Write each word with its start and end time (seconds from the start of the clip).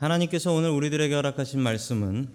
하나님께서 0.00 0.54
오늘 0.54 0.70
우리들에게 0.70 1.14
허락하신 1.14 1.60
말씀은 1.60 2.28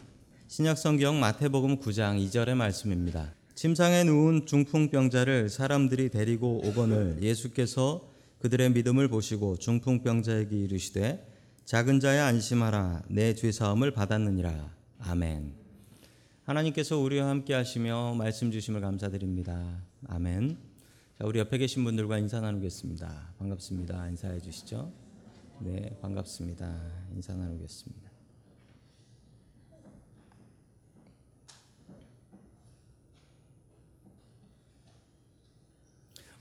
신약성경 0.49 1.19
마태복음 1.19 1.79
9장 1.79 2.23
2절의 2.23 2.53
말씀입니다. 2.53 3.33
침상에 3.55 4.03
누운 4.03 4.45
중풍병자를 4.45 5.49
사람들이 5.49 6.09
데리고 6.09 6.61
오거늘 6.63 7.17
예수께서 7.23 8.07
그들의 8.37 8.69
믿음을 8.69 9.07
보시고 9.07 9.57
중풍병자에게 9.57 10.55
이르시되 10.55 11.27
작은 11.65 11.99
자야 12.01 12.27
안심하라 12.27 13.01
내 13.07 13.33
죄 13.33 13.51
사함을 13.51 13.89
받았느니라 13.89 14.69
아멘. 14.99 15.55
하나님께서 16.43 16.99
우리와 16.99 17.29
함께 17.29 17.55
하시며 17.55 18.13
말씀 18.13 18.51
주심을 18.51 18.79
감사드립니다. 18.81 19.81
아멘. 20.07 20.55
자, 21.17 21.25
우리 21.25 21.39
옆에 21.39 21.57
계신 21.57 21.83
분들과 21.83 22.19
인사 22.19 22.39
나누겠습니다. 22.41 23.33
반갑습니다. 23.39 24.07
인사해 24.09 24.39
주시죠. 24.39 25.04
네, 25.59 25.97
반갑습니다. 26.01 26.75
인사 27.13 27.33
나누겠습니다. 27.33 28.11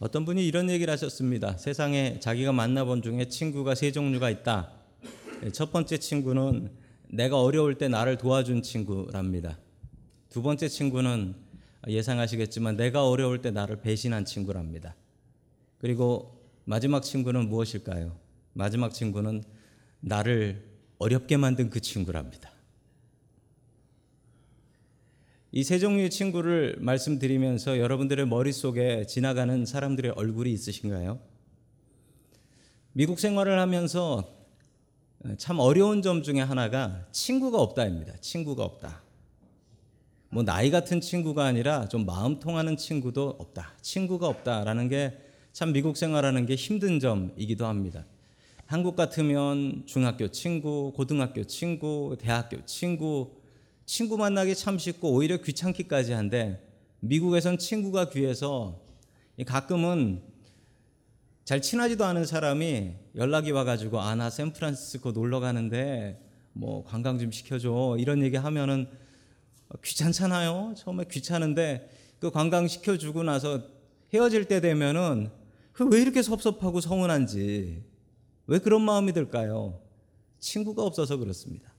어떤 0.01 0.25
분이 0.25 0.45
이런 0.47 0.69
얘기를 0.69 0.93
하셨습니다. 0.93 1.57
세상에 1.57 2.19
자기가 2.19 2.53
만나본 2.53 3.03
중에 3.03 3.29
친구가 3.29 3.77
세 3.77 3.93
종류가 3.93 4.31
있다. 4.31 4.73
첫 5.53 5.71
번째 5.73 5.99
친구는 5.99 6.73
내가 7.09 7.41
어려울 7.41 7.79
때 7.79 7.89
나를 7.89 8.19
도와준 8.19 8.63
친구랍니다. 8.63 9.59
두 10.29 10.43
번째 10.43 10.69
친구는 10.69 11.37
예상하시겠지만 11.87 12.77
내가 12.77 13.09
어려울 13.09 13.41
때 13.41 13.53
나를 13.53 13.81
배신한 13.81 14.25
친구랍니다. 14.25 14.97
그리고 15.79 16.45
마지막 16.65 17.03
친구는 17.03 17.49
무엇일까요? 17.49 18.24
마지막 18.55 18.93
친구는 18.95 19.45
나를 20.01 20.65
어렵게 20.99 21.37
만든 21.37 21.71
그 21.71 21.81
친구랍니다. 21.81 22.51
이 25.53 25.63
세 25.63 25.79
종류의 25.79 26.11
친구를 26.11 26.77
말씀드리면서 26.81 27.79
여러분들의 27.79 28.27
머릿속에 28.27 29.07
지나가는 29.07 29.65
사람들의 29.65 30.13
얼굴이 30.17 30.53
있으신가요? 30.53 31.21
미국 32.93 33.21
생활을 33.21 33.61
하면서 33.61 34.25
참 35.39 35.59
어려운 35.61 36.03
점 36.03 36.23
중에 36.23 36.41
하나가 36.41 37.07
친구가 37.13 37.61
없다입니다. 37.61 38.17
친구가 38.21 38.65
없다. 38.65 39.03
뭐 40.31 40.43
나이 40.43 40.71
같은 40.73 41.01
친구가 41.01 41.45
아니라 41.45 41.87
좀 41.89 42.05
마음 42.05 42.41
통하는 42.41 42.77
친구도 42.77 43.37
없다. 43.39 43.75
친구가 43.83 44.27
없다라는 44.27 44.89
게 44.89 45.25
참 45.55 45.73
미국 45.73 45.97
생활하는 45.97 46.47
게 46.47 46.57
힘든 46.57 46.99
점이기도 46.99 47.67
합니다. 47.67 48.05
한국 48.67 48.97
같으면 48.97 49.83
중학교 49.87 50.29
친구, 50.29 50.93
고등학교 50.97 51.45
친구, 51.45 52.17
대학교 52.19 52.65
친구, 52.65 53.33
친구 53.85 54.17
만나기 54.17 54.55
참 54.55 54.79
쉽고 54.79 55.11
오히려 55.13 55.37
귀찮기까지 55.39 56.13
한데 56.13 56.67
미국에선 57.01 57.59
친구가 57.59 58.09
귀해서 58.11 58.81
가끔은 59.47 60.23
잘 61.45 61.61
친하지도 61.61 62.07
않은 62.07 62.25
사람이 62.25 62.93
연락이 63.17 63.51
와가지고 63.51 64.01
아 64.01 64.15
나 64.15 64.31
샌프란시스코 64.31 65.13
놀러 65.13 65.41
가는데 65.41 66.19
뭐 66.55 66.85
관광 66.85 67.19
좀 67.19 67.31
시켜줘 67.31 67.97
이런 67.99 68.23
얘기 68.23 68.37
하면은 68.39 68.89
귀찮잖아요. 69.83 70.75
처음에 70.79 71.05
귀찮은데 71.11 71.91
그 72.19 72.31
관광 72.31 72.67
시켜주고 72.67 73.25
나서 73.25 73.63
헤어질 74.15 74.47
때 74.47 74.61
되면은 74.63 75.31
그 75.73 75.85
왜 75.85 76.01
이렇게 76.01 76.23
섭섭하고 76.23 76.81
서운한지 76.81 77.83
왜 78.47 78.59
그런 78.59 78.83
마음이 78.83 79.13
들까요? 79.13 79.81
친구가 80.39 80.83
없어서 80.83 81.17
그렇습니다. 81.17 81.73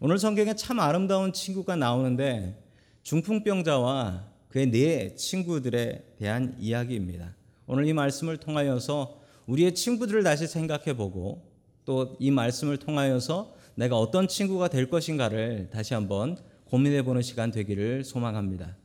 오늘 0.00 0.18
성경에 0.18 0.54
참 0.54 0.80
아름다운 0.80 1.32
친구가 1.32 1.76
나오는데 1.76 2.62
중풍병자와 3.02 4.26
그의 4.48 4.70
네 4.70 5.14
친구들에 5.14 6.14
대한 6.18 6.56
이야기입니다. 6.58 7.34
오늘 7.66 7.86
이 7.86 7.92
말씀을 7.92 8.36
통하여서 8.36 9.20
우리의 9.46 9.74
친구들을 9.74 10.22
다시 10.22 10.46
생각해 10.46 10.96
보고 10.96 11.50
또 11.84 12.16
이 12.20 12.30
말씀을 12.30 12.76
통하여서 12.76 13.54
내가 13.74 13.98
어떤 13.98 14.28
친구가 14.28 14.68
될 14.68 14.88
것인가를 14.90 15.70
다시 15.72 15.94
한번 15.94 16.36
고민해 16.66 17.02
보는 17.02 17.22
시간 17.22 17.50
되기를 17.50 18.04
소망합니다. 18.04 18.76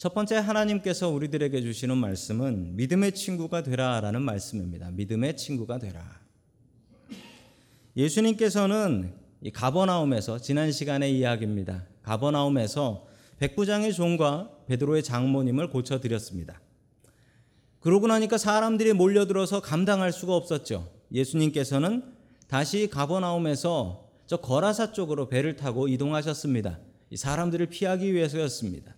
첫 0.00 0.14
번째 0.14 0.36
하나님께서 0.36 1.10
우리들에게 1.10 1.60
주시는 1.60 1.94
말씀은 1.98 2.74
믿음의 2.74 3.12
친구가 3.12 3.62
되라라는 3.62 4.22
말씀입니다. 4.22 4.90
믿음의 4.92 5.36
친구가 5.36 5.78
되라. 5.78 6.02
예수님께서는 7.94 9.12
이 9.42 9.50
가버나움에서 9.50 10.38
지난 10.38 10.72
시간의 10.72 11.18
이야기입니다. 11.18 11.84
가버나움에서 12.00 13.08
백부장의 13.40 13.92
종과 13.92 14.50
베드로의 14.68 15.02
장모님을 15.02 15.68
고쳐 15.68 16.00
드렸습니다. 16.00 16.62
그러고 17.80 18.06
나니까 18.06 18.38
사람들이 18.38 18.94
몰려들어서 18.94 19.60
감당할 19.60 20.14
수가 20.14 20.34
없었죠. 20.34 20.90
예수님께서는 21.12 22.04
다시 22.48 22.88
가버나움에서 22.88 24.08
저 24.24 24.38
거라사 24.38 24.94
쪽으로 24.94 25.28
배를 25.28 25.56
타고 25.56 25.88
이동하셨습니다. 25.88 26.78
사람들을 27.14 27.66
피하기 27.66 28.14
위해서였습니다. 28.14 28.94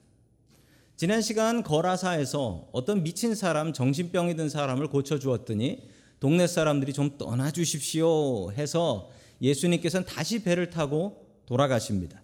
지난 0.96 1.20
시간 1.20 1.62
거라사에서 1.62 2.68
어떤 2.72 3.02
미친 3.02 3.34
사람, 3.34 3.72
정신병이 3.72 4.36
든 4.36 4.48
사람을 4.48 4.88
고쳐 4.88 5.18
주었더니 5.18 5.88
동네 6.20 6.46
사람들이 6.46 6.92
좀 6.92 7.18
떠나 7.18 7.50
주십시오 7.50 8.52
해서 8.52 9.10
예수님께서는 9.40 10.06
다시 10.06 10.42
배를 10.44 10.70
타고 10.70 11.26
돌아가십니다. 11.46 12.22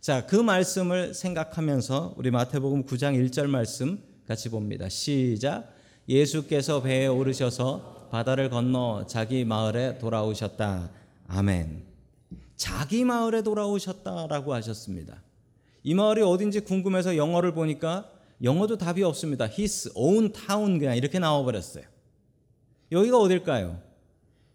자, 0.00 0.26
그 0.26 0.36
말씀을 0.36 1.14
생각하면서 1.14 2.14
우리 2.16 2.30
마태복음 2.30 2.84
9장 2.84 3.14
1절 3.30 3.46
말씀 3.46 4.02
같이 4.26 4.48
봅니다. 4.48 4.88
시작. 4.88 5.74
예수께서 6.08 6.82
배에 6.82 7.06
오르셔서 7.06 8.08
바다를 8.10 8.50
건너 8.50 9.06
자기 9.06 9.44
마을에 9.44 9.98
돌아오셨다. 9.98 10.90
아멘. 11.28 11.84
자기 12.56 13.04
마을에 13.04 13.42
돌아오셨다라고 13.42 14.52
하셨습니다. 14.54 15.22
이 15.82 15.94
마을이 15.94 16.22
어딘지 16.22 16.60
궁금해서 16.60 17.16
영어를 17.16 17.52
보니까 17.52 18.10
영어도 18.42 18.76
답이 18.78 19.02
없습니다. 19.02 19.46
His 19.46 19.92
own 19.94 20.32
town 20.32 20.78
그냥 20.78 20.96
이렇게 20.96 21.18
나와버렸어요. 21.18 21.84
여기가 22.92 23.18
어딜까요? 23.18 23.80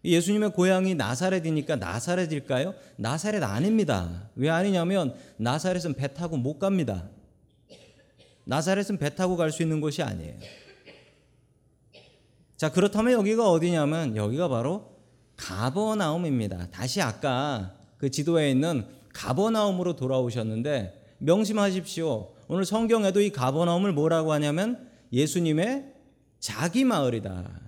예수님의 0.04 0.52
고향이 0.52 0.94
나사렛이니까 0.94 1.76
나사렛일까요? 1.76 2.74
나사렛 2.96 3.42
아닙니다. 3.42 4.30
왜 4.36 4.50
아니냐면 4.50 5.14
나사렛은 5.36 5.94
배 5.94 6.12
타고 6.14 6.36
못 6.36 6.58
갑니다. 6.58 7.08
나사렛은 8.44 8.98
배 8.98 9.14
타고 9.14 9.36
갈 9.36 9.50
수 9.50 9.62
있는 9.62 9.80
곳이 9.80 10.02
아니에요. 10.02 10.34
자, 12.56 12.70
그렇다면 12.70 13.12
여기가 13.14 13.50
어디냐면 13.50 14.16
여기가 14.16 14.48
바로 14.48 14.96
가버나움입니다. 15.36 16.70
다시 16.70 17.02
아까 17.02 17.74
그 17.98 18.10
지도에 18.10 18.50
있는 18.50 18.86
가버나움으로 19.12 19.96
돌아오셨는데 19.96 21.05
명심하십시오. 21.18 22.32
오늘 22.48 22.64
성경에도 22.64 23.20
이 23.20 23.30
가버나움을 23.30 23.92
뭐라고 23.92 24.32
하냐면 24.32 24.88
예수님의 25.12 25.92
자기 26.38 26.84
마을이다. 26.84 27.60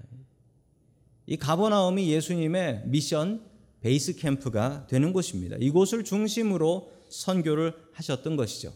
이 1.27 1.37
가버나움이 1.37 2.11
예수님의 2.11 2.83
미션 2.87 3.43
베이스 3.81 4.17
캠프가 4.17 4.87
되는 4.89 5.13
곳입니다. 5.13 5.57
이곳을 5.61 6.05
중심으로 6.05 6.91
선교를 7.09 7.75
하셨던 7.93 8.37
것이죠. 8.37 8.73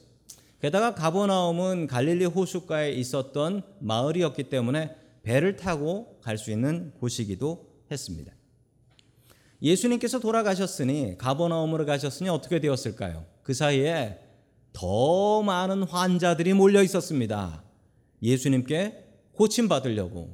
게다가 0.60 0.94
가버나움은 0.94 1.88
갈릴리 1.88 2.26
호숫가에 2.26 2.92
있었던 2.92 3.62
마을이었기 3.80 4.44
때문에 4.44 4.94
배를 5.22 5.56
타고 5.56 6.18
갈 6.20 6.38
수 6.38 6.50
있는 6.50 6.92
곳이기도 7.00 7.68
했습니다. 7.90 8.32
예수님께서 9.60 10.18
돌아가셨으니 10.18 11.16
가버나움으로 11.18 11.86
가셨으니 11.86 12.28
어떻게 12.28 12.60
되었을까요? 12.60 13.24
그 13.42 13.54
사이에 13.54 14.18
더 14.72 15.42
많은 15.42 15.84
환자들이 15.84 16.54
몰려 16.54 16.82
있었습니다. 16.82 17.62
예수님께 18.22 19.04
고침 19.32 19.68
받으려고 19.68 20.30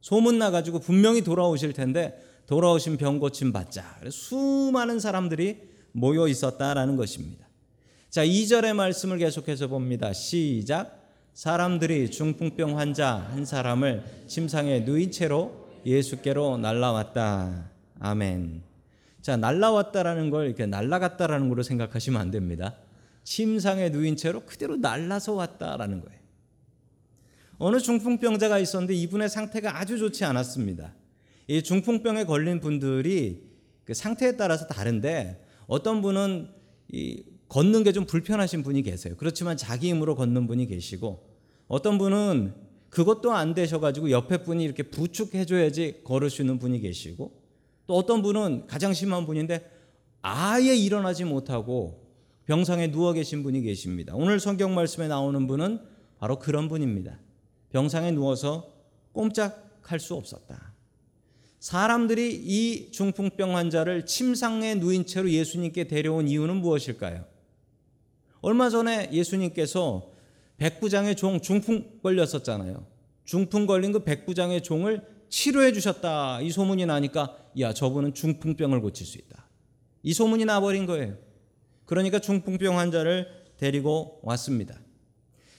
소문 0.00 0.38
나가지고 0.38 0.80
분명히 0.80 1.22
돌아오실 1.22 1.72
텐데 1.72 2.18
돌아오신 2.46 2.96
병 2.96 3.18
고침 3.18 3.52
받자. 3.52 4.00
수많은 4.10 4.98
사람들이 4.98 5.58
모여 5.92 6.26
있었다라는 6.26 6.96
것입니다. 6.96 7.46
자, 8.10 8.24
2절의 8.26 8.74
말씀을 8.74 9.18
계속해서 9.18 9.68
봅니다. 9.68 10.12
시작. 10.12 11.00
사람들이 11.34 12.10
중풍병 12.10 12.78
환자 12.78 13.26
한 13.30 13.44
사람을 13.46 14.04
침상에 14.26 14.80
누인 14.80 15.10
채로 15.10 15.66
예수께로 15.86 16.58
날라왔다. 16.58 17.70
아멘. 18.00 18.62
자, 19.22 19.36
날라왔다라는 19.36 20.30
걸 20.30 20.46
이렇게 20.46 20.66
날라갔다라는 20.66 21.48
걸로 21.48 21.62
생각하시면 21.62 22.20
안 22.20 22.30
됩니다. 22.30 22.74
침상에 23.24 23.90
누인 23.90 24.16
채로 24.16 24.44
그대로 24.44 24.76
날라서 24.76 25.34
왔다라는 25.34 26.00
거예요. 26.00 26.20
어느 27.58 27.78
중풍병자가 27.78 28.58
있었는데 28.58 28.94
이분의 28.94 29.28
상태가 29.28 29.78
아주 29.78 29.98
좋지 29.98 30.24
않았습니다. 30.24 30.94
이 31.46 31.62
중풍병에 31.62 32.24
걸린 32.24 32.60
분들이 32.60 33.42
그 33.84 33.94
상태에 33.94 34.36
따라서 34.36 34.66
다른데 34.66 35.44
어떤 35.66 36.02
분은 36.02 36.48
이 36.92 37.22
걷는 37.48 37.84
게 37.84 37.92
좀 37.92 38.06
불편하신 38.06 38.62
분이 38.62 38.82
계세요. 38.82 39.14
그렇지만 39.18 39.56
자기 39.56 39.90
힘으로 39.90 40.14
걷는 40.16 40.46
분이 40.46 40.66
계시고 40.66 41.28
어떤 41.68 41.98
분은 41.98 42.54
그것도 42.88 43.32
안 43.32 43.54
되셔가지고 43.54 44.10
옆에 44.10 44.42
분이 44.42 44.64
이렇게 44.64 44.82
부축해줘야지 44.84 46.00
걸을 46.04 46.30
수 46.30 46.42
있는 46.42 46.58
분이 46.58 46.80
계시고 46.80 47.32
또 47.86 47.96
어떤 47.96 48.22
분은 48.22 48.66
가장 48.66 48.92
심한 48.92 49.26
분인데 49.26 49.70
아예 50.22 50.74
일어나지 50.74 51.24
못하고 51.24 52.01
병상에 52.52 52.90
누워 52.90 53.14
계신 53.14 53.42
분이 53.42 53.62
계십니다. 53.62 54.12
오늘 54.14 54.38
성경 54.38 54.74
말씀에 54.74 55.08
나오는 55.08 55.46
분은 55.46 55.80
바로 56.18 56.38
그런 56.38 56.68
분입니다. 56.68 57.18
병상에 57.70 58.10
누워서 58.10 58.74
꼼짝할 59.12 59.98
수 59.98 60.14
없었다. 60.14 60.74
사람들이 61.60 62.42
이 62.44 62.90
중풍병 62.90 63.56
환자를 63.56 64.04
침상에 64.04 64.74
누인 64.74 65.06
채로 65.06 65.30
예수님께 65.30 65.84
데려온 65.84 66.28
이유는 66.28 66.56
무엇일까요? 66.56 67.24
얼마 68.42 68.68
전에 68.68 69.08
예수님께서 69.14 70.10
백부장의 70.58 71.16
종 71.16 71.40
중풍 71.40 72.00
걸렸었잖아요. 72.02 72.86
중풍 73.24 73.64
걸린 73.64 73.92
그 73.92 74.04
백부장의 74.04 74.62
종을 74.62 75.00
치료해 75.30 75.72
주셨다. 75.72 76.42
이 76.42 76.50
소문이 76.50 76.84
나니까 76.84 77.34
야, 77.60 77.72
저분은 77.72 78.12
중풍병을 78.12 78.82
고칠 78.82 79.06
수 79.06 79.16
있다. 79.16 79.48
이 80.02 80.12
소문이 80.12 80.44
나버린 80.44 80.84
거예요. 80.84 81.31
그러니까 81.92 82.20
중풍병 82.20 82.78
환자를 82.78 83.28
데리고 83.58 84.18
왔습니다. 84.22 84.80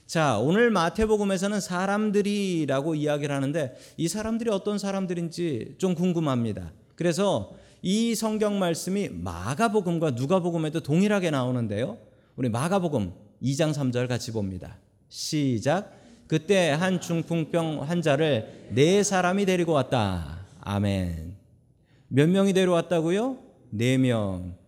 자, 0.08 0.40
오늘 0.40 0.72
마태복음에서는 0.72 1.60
사람들이라고 1.60 2.96
이야기를 2.96 3.36
하는데 3.36 3.76
이 3.98 4.08
사람들이 4.08 4.50
어떤 4.50 4.80
사람들인지 4.80 5.76
좀 5.78 5.94
궁금합니다. 5.94 6.72
그래서 6.96 7.54
이 7.84 8.16
성경 8.16 8.58
말씀이 8.58 9.10
마가복음과 9.10 10.12
누가복음에도 10.12 10.80
동일하게 10.80 11.30
나오는데요. 11.30 12.00
우리 12.36 12.50
마가복음 12.50 13.14
2장 13.44 13.72
3절 13.72 14.08
같이 14.08 14.32
봅니다. 14.32 14.80
시작. 15.10 15.96
그때 16.26 16.72
한 16.72 17.00
중풍병 17.00 17.84
환자를 17.84 18.70
네 18.72 19.04
사람이 19.04 19.46
데리고 19.46 19.74
왔다. 19.74 20.48
아멘. 20.62 21.36
몇 22.08 22.28
명이 22.28 22.54
데려왔다고요? 22.54 23.38
네 23.70 24.00
명. 24.00 24.63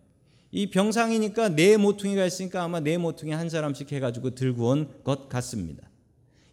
이 0.56 0.70
병상이니까 0.70 1.50
네 1.50 1.76
모퉁이가 1.76 2.24
있으니까 2.24 2.62
아마 2.62 2.80
네 2.80 2.96
모퉁이 2.96 3.30
한 3.30 3.50
사람씩 3.50 3.92
해가지고 3.92 4.30
들고 4.30 4.70
온 4.70 4.88
것 5.04 5.28
같습니다. 5.28 5.90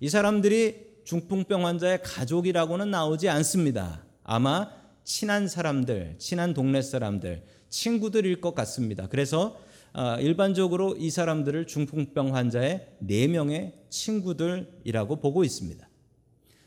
이 0.02 0.10
사람들이 0.10 0.76
중풍병 1.06 1.66
환자의 1.66 2.02
가족이라고는 2.04 2.92
나오지 2.92 3.30
않습니다. 3.30 4.04
아마 4.24 4.70
친한 5.06 5.48
사람들, 5.48 6.16
친한 6.18 6.54
동네 6.54 6.82
사람들, 6.82 7.44
친구들일 7.70 8.42
것 8.42 8.54
같습니다. 8.54 9.08
그래서 9.08 9.58
아, 9.94 10.20
일반적으로 10.20 10.98
이 10.98 11.10
사람들을 11.10 11.66
중풍병 11.66 12.36
환자의 12.36 12.86
네 13.00 13.28
명의 13.28 13.72
친구들이라고 13.90 15.22
보고 15.22 15.46
있습니다. 15.46 15.88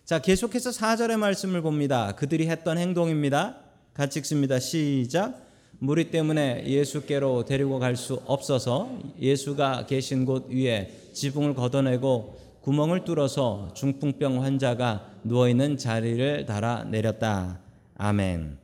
자, 0.06 0.22
계속해서 0.22 0.70
4절의 0.70 1.18
말씀을 1.18 1.60
봅니다. 1.60 2.12
그들이 2.16 2.48
했던 2.48 2.78
행동입니다. 2.78 3.58
같이 3.92 4.20
읽습니다. 4.20 4.58
시작. 4.58 5.45
무리 5.78 6.10
때문에 6.10 6.66
예수께로 6.66 7.44
데리고 7.44 7.78
갈 7.78 7.96
수 7.96 8.20
없어서 8.26 8.98
예수가 9.20 9.86
계신 9.86 10.24
곳 10.24 10.48
위에 10.48 11.10
지붕을 11.12 11.54
걷어내고 11.54 12.38
구멍을 12.62 13.04
뚫어서 13.04 13.72
중풍병 13.74 14.42
환자가 14.42 15.20
누워 15.24 15.48
있는 15.48 15.76
자리를 15.76 16.46
달아 16.46 16.84
내렸다. 16.84 17.60
아멘. 17.96 18.58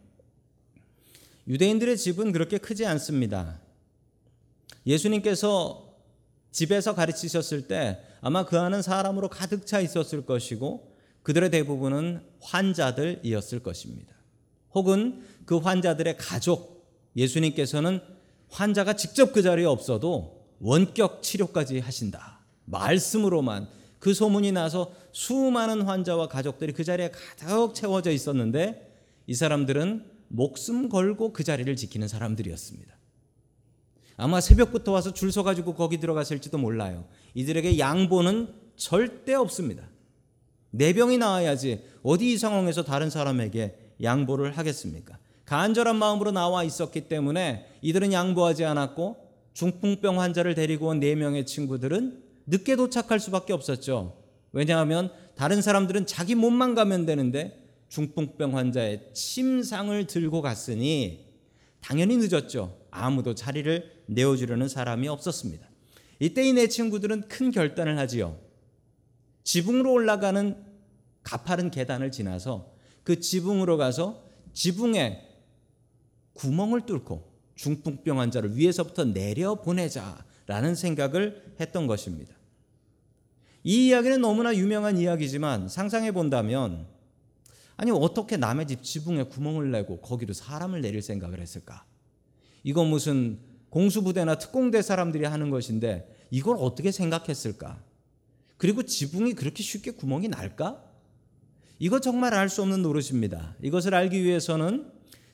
유대인들의 1.48 1.96
집은 1.96 2.32
그렇게 2.32 2.58
크지 2.58 2.86
않습니다. 2.86 3.60
예수님께서 4.86 5.94
집에서 6.50 6.94
가르치셨을 6.94 7.68
때 7.68 8.00
아마 8.20 8.44
그 8.44 8.58
안은 8.58 8.82
사람으로 8.82 9.28
가득 9.28 9.66
차 9.66 9.80
있었을 9.80 10.26
것이고 10.26 10.92
그들의 11.22 11.50
대부분은 11.50 12.22
환자들이었을 12.40 13.60
것입니다. 13.60 14.12
혹은 14.74 15.22
그 15.44 15.58
환자들의 15.58 16.16
가족, 16.16 16.71
예수님께서는 17.16 18.00
환자가 18.48 18.94
직접 18.94 19.32
그 19.32 19.42
자리에 19.42 19.64
없어도 19.64 20.42
원격 20.60 21.22
치료까지 21.22 21.80
하신다. 21.80 22.40
말씀으로만 22.66 23.68
그 23.98 24.14
소문이 24.14 24.52
나서 24.52 24.92
수많은 25.12 25.82
환자와 25.82 26.28
가족들이 26.28 26.72
그 26.72 26.84
자리에 26.84 27.10
가득 27.10 27.74
채워져 27.74 28.10
있었는데 28.10 28.92
이 29.26 29.34
사람들은 29.34 30.04
목숨 30.28 30.88
걸고 30.88 31.32
그 31.32 31.44
자리를 31.44 31.74
지키는 31.76 32.08
사람들이었습니다. 32.08 32.96
아마 34.16 34.40
새벽부터 34.40 34.92
와서 34.92 35.12
줄 35.12 35.32
서가지고 35.32 35.74
거기 35.74 35.98
들어갔을지도 35.98 36.58
몰라요. 36.58 37.06
이들에게 37.34 37.78
양보는 37.78 38.52
절대 38.76 39.34
없습니다. 39.34 39.88
네 40.70 40.92
병이 40.92 41.18
나와야지 41.18 41.84
어디 42.02 42.32
이 42.32 42.38
상황에서 42.38 42.82
다른 42.82 43.10
사람에게 43.10 43.76
양보를 44.02 44.56
하겠습니까? 44.56 45.18
간절한 45.52 45.96
마음으로 45.96 46.30
나와 46.32 46.64
있었기 46.64 47.08
때문에 47.08 47.66
이들은 47.82 48.10
양보하지 48.10 48.64
않았고 48.64 49.16
중풍병 49.52 50.18
환자를 50.18 50.54
데리고 50.54 50.86
온 50.86 50.98
네 50.98 51.14
명의 51.14 51.44
친구들은 51.44 52.22
늦게 52.46 52.74
도착할 52.74 53.20
수밖에 53.20 53.52
없었죠. 53.52 54.16
왜냐하면 54.52 55.12
다른 55.34 55.60
사람들은 55.60 56.06
자기 56.06 56.34
몸만 56.34 56.74
가면 56.74 57.04
되는데 57.04 57.68
중풍병 57.90 58.56
환자의 58.56 59.10
침상을 59.12 60.06
들고 60.06 60.40
갔으니 60.40 61.26
당연히 61.82 62.16
늦었죠. 62.16 62.78
아무도 62.90 63.34
자리를 63.34 64.04
내어주려는 64.06 64.68
사람이 64.68 65.06
없었습니다. 65.08 65.68
이때 66.18 66.48
이 66.48 66.54
네 66.54 66.66
친구들은 66.68 67.28
큰 67.28 67.50
결단을 67.50 67.98
하지요. 67.98 68.38
지붕으로 69.44 69.92
올라가는 69.92 70.56
가파른 71.22 71.70
계단을 71.70 72.10
지나서 72.10 72.72
그 73.04 73.20
지붕으로 73.20 73.76
가서 73.76 74.24
지붕에 74.54 75.31
구멍을 76.34 76.86
뚫고 76.86 77.30
중풍병 77.54 78.20
환자를 78.20 78.56
위에서부터 78.56 79.04
내려 79.04 79.56
보내자라는 79.56 80.74
생각을 80.74 81.54
했던 81.60 81.86
것입니다. 81.86 82.34
이 83.64 83.88
이야기는 83.88 84.20
너무나 84.20 84.54
유명한 84.56 84.98
이야기지만 84.98 85.68
상상해 85.68 86.10
본다면 86.12 86.86
아니 87.76 87.90
어떻게 87.90 88.36
남의 88.36 88.66
집 88.66 88.82
지붕에 88.82 89.24
구멍을 89.24 89.70
내고 89.70 90.00
거기로 90.00 90.34
사람을 90.34 90.80
내릴 90.80 91.02
생각을 91.02 91.40
했을까? 91.40 91.84
이거 92.64 92.84
무슨 92.84 93.38
공수부대나 93.70 94.38
특공대 94.38 94.82
사람들이 94.82 95.24
하는 95.24 95.50
것인데 95.50 96.26
이걸 96.30 96.56
어떻게 96.58 96.92
생각했을까? 96.92 97.82
그리고 98.56 98.82
지붕이 98.82 99.34
그렇게 99.34 99.62
쉽게 99.62 99.92
구멍이 99.92 100.28
날까? 100.28 100.82
이거 101.78 101.98
정말 101.98 102.34
알 102.34 102.48
수 102.48 102.62
없는 102.62 102.82
노릇입니다. 102.82 103.56
이것을 103.62 103.94
알기 103.94 104.22
위해서는 104.22 104.92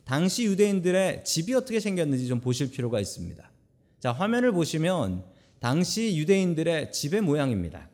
당시 0.08 0.44
유대인들의 0.44 1.22
집이 1.22 1.52
어떻게 1.52 1.80
생겼는지 1.80 2.28
좀 2.28 2.40
보실 2.40 2.70
필요가 2.70 2.98
있습니다. 2.98 3.46
자, 4.00 4.10
화면을 4.10 4.52
보시면 4.52 5.22
당시 5.60 6.16
유대인들의 6.16 6.92
집의 6.92 7.20
모양입니다. 7.20 7.90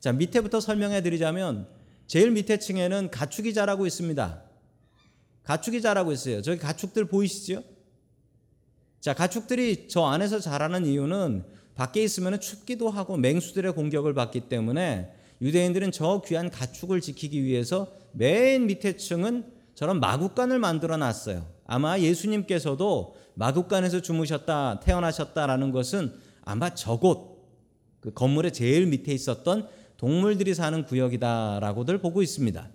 자, 0.00 0.12
밑에부터 0.12 0.60
설명해 0.60 1.02
드리자면 1.02 1.68
제일 2.06 2.30
밑에 2.30 2.58
층에는 2.58 3.10
가축이 3.10 3.52
자라고 3.52 3.86
있습니다. 3.86 4.42
가축이 5.42 5.82
자라고 5.82 6.12
있어요. 6.12 6.40
저기 6.40 6.58
가축들 6.58 7.08
보이시죠? 7.08 7.62
자, 9.00 9.12
가축들이 9.12 9.88
저 9.88 10.06
안에서 10.06 10.40
자라는 10.40 10.86
이유는 10.86 11.44
밖에 11.74 12.02
있으면 12.02 12.40
춥기도 12.40 12.88
하고 12.88 13.18
맹수들의 13.18 13.74
공격을 13.74 14.14
받기 14.14 14.48
때문에 14.48 15.12
유대인들은 15.42 15.92
저 15.92 16.22
귀한 16.24 16.48
가축을 16.48 17.02
지키기 17.02 17.44
위해서 17.44 17.92
맨 18.12 18.64
밑에 18.64 18.96
층은 18.96 19.53
저런 19.74 20.00
마국간을 20.00 20.58
만들어 20.58 20.96
놨어요. 20.96 21.46
아마 21.66 21.98
예수님께서도 21.98 23.16
마국간에서 23.34 24.00
주무셨다, 24.00 24.80
태어나셨다라는 24.80 25.72
것은 25.72 26.14
아마 26.44 26.74
저곳, 26.74 27.42
그 28.00 28.12
건물의 28.12 28.52
제일 28.52 28.86
밑에 28.86 29.12
있었던 29.12 29.68
동물들이 29.96 30.54
사는 30.54 30.84
구역이다라고들 30.84 31.98
보고 31.98 32.22
있습니다. 32.22 32.68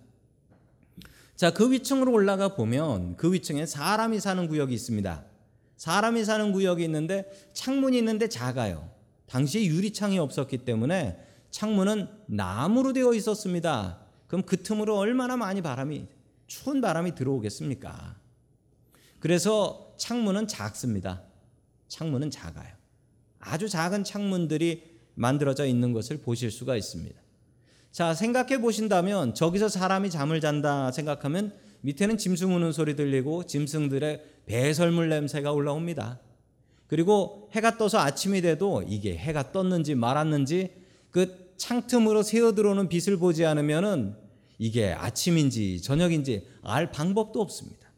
자, 1.35 1.51
그 1.51 1.71
위층으로 1.71 2.11
올라가 2.11 2.55
보면 2.55 3.15
그 3.15 3.31
위층에 3.31 3.65
사람이 3.65 4.19
사는 4.19 4.47
구역이 4.47 4.73
있습니다. 4.73 5.23
사람이 5.77 6.25
사는 6.25 6.51
구역이 6.51 6.83
있는데 6.83 7.31
창문이 7.53 7.97
있는데 7.99 8.27
작아요. 8.27 8.89
당시에 9.27 9.65
유리창이 9.65 10.19
없었기 10.19 10.59
때문에 10.59 11.17
창문은 11.51 12.07
나무로 12.25 12.91
되어 12.91 13.13
있었습니다. 13.13 13.99
그럼 14.27 14.43
그 14.43 14.61
틈으로 14.61 14.97
얼마나 14.97 15.37
많이 15.37 15.61
바람이 15.61 16.07
추운 16.49 16.81
바람이 16.81 17.13
들어오겠습니까? 17.13 18.15
그래서 19.19 19.93
창문은 19.97 20.47
작습니다. 20.47 21.21
창문은 21.87 22.31
작아요. 22.31 22.73
아주 23.39 23.69
작은 23.69 24.03
창문들이 24.03 24.97
만들어져 25.13 25.65
있는 25.65 25.93
것을 25.93 26.17
보실 26.17 26.49
수가 26.49 26.75
있습니다. 26.75 27.15
자, 27.91 28.15
생각해 28.15 28.61
보신다면 28.61 29.35
저기서 29.35 29.69
사람이 29.69 30.09
잠을 30.09 30.41
잔다 30.41 30.91
생각하면 30.91 31.53
밑에는 31.81 32.17
짐승 32.17 32.55
우는 32.55 32.71
소리 32.71 32.95
들리고 32.95 33.45
짐승들의 33.45 34.25
배설물 34.47 35.07
냄새가 35.09 35.51
올라옵니다. 35.51 36.19
그리고 36.87 37.47
해가 37.51 37.77
떠서 37.77 37.99
아침이 37.99 38.41
돼도 38.41 38.85
이게 38.87 39.15
해가 39.15 39.51
떴는지 39.51 39.93
말았는지 39.93 40.73
그 41.11 41.53
창틈으로 41.57 42.23
새어 42.23 42.55
들어오는 42.55 42.89
빛을 42.89 43.17
보지 43.17 43.45
않으면은 43.45 44.28
이게 44.59 44.91
아침인지 44.91 45.81
저녁인지 45.81 46.45
알 46.61 46.91
방법도 46.91 47.41
없습니다. 47.41 47.89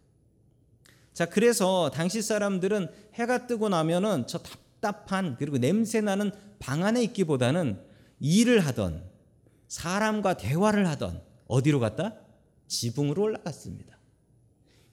자, 1.12 1.26
그래서 1.26 1.92
당시 1.92 2.22
사람들은 2.22 2.88
해가 3.16 3.48
뜨고 3.48 3.68
나면은 3.68 4.28
저 4.28 4.38
답답한 4.38 5.36
그리고 5.38 5.58
냄새 5.58 6.00
나는 6.00 6.32
방 6.60 6.86
안에 6.86 7.04
있기보다는 7.04 7.82
일을 8.20 8.60
하던 8.68 9.04
사람과 9.68 10.38
대화를 10.38 10.88
하던 10.88 11.22
어디로 11.48 11.80
갔다? 11.80 12.16
지붕으로 12.68 13.24
올라갔습니다. 13.24 13.98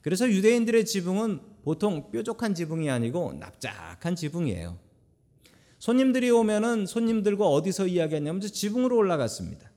그래서 0.01 0.27
유대인들의 0.27 0.85
지붕은 0.85 1.39
보통 1.63 2.09
뾰족한 2.11 2.55
지붕이 2.55 2.89
아니고 2.89 3.33
납작한 3.33 4.15
지붕이에요. 4.15 4.77
손님들이 5.77 6.29
오면은 6.31 6.85
손님들과 6.85 7.47
어디서 7.47 7.87
이야기했냐면 7.87 8.41
지붕으로 8.41 8.97
올라갔습니다. 8.97 9.69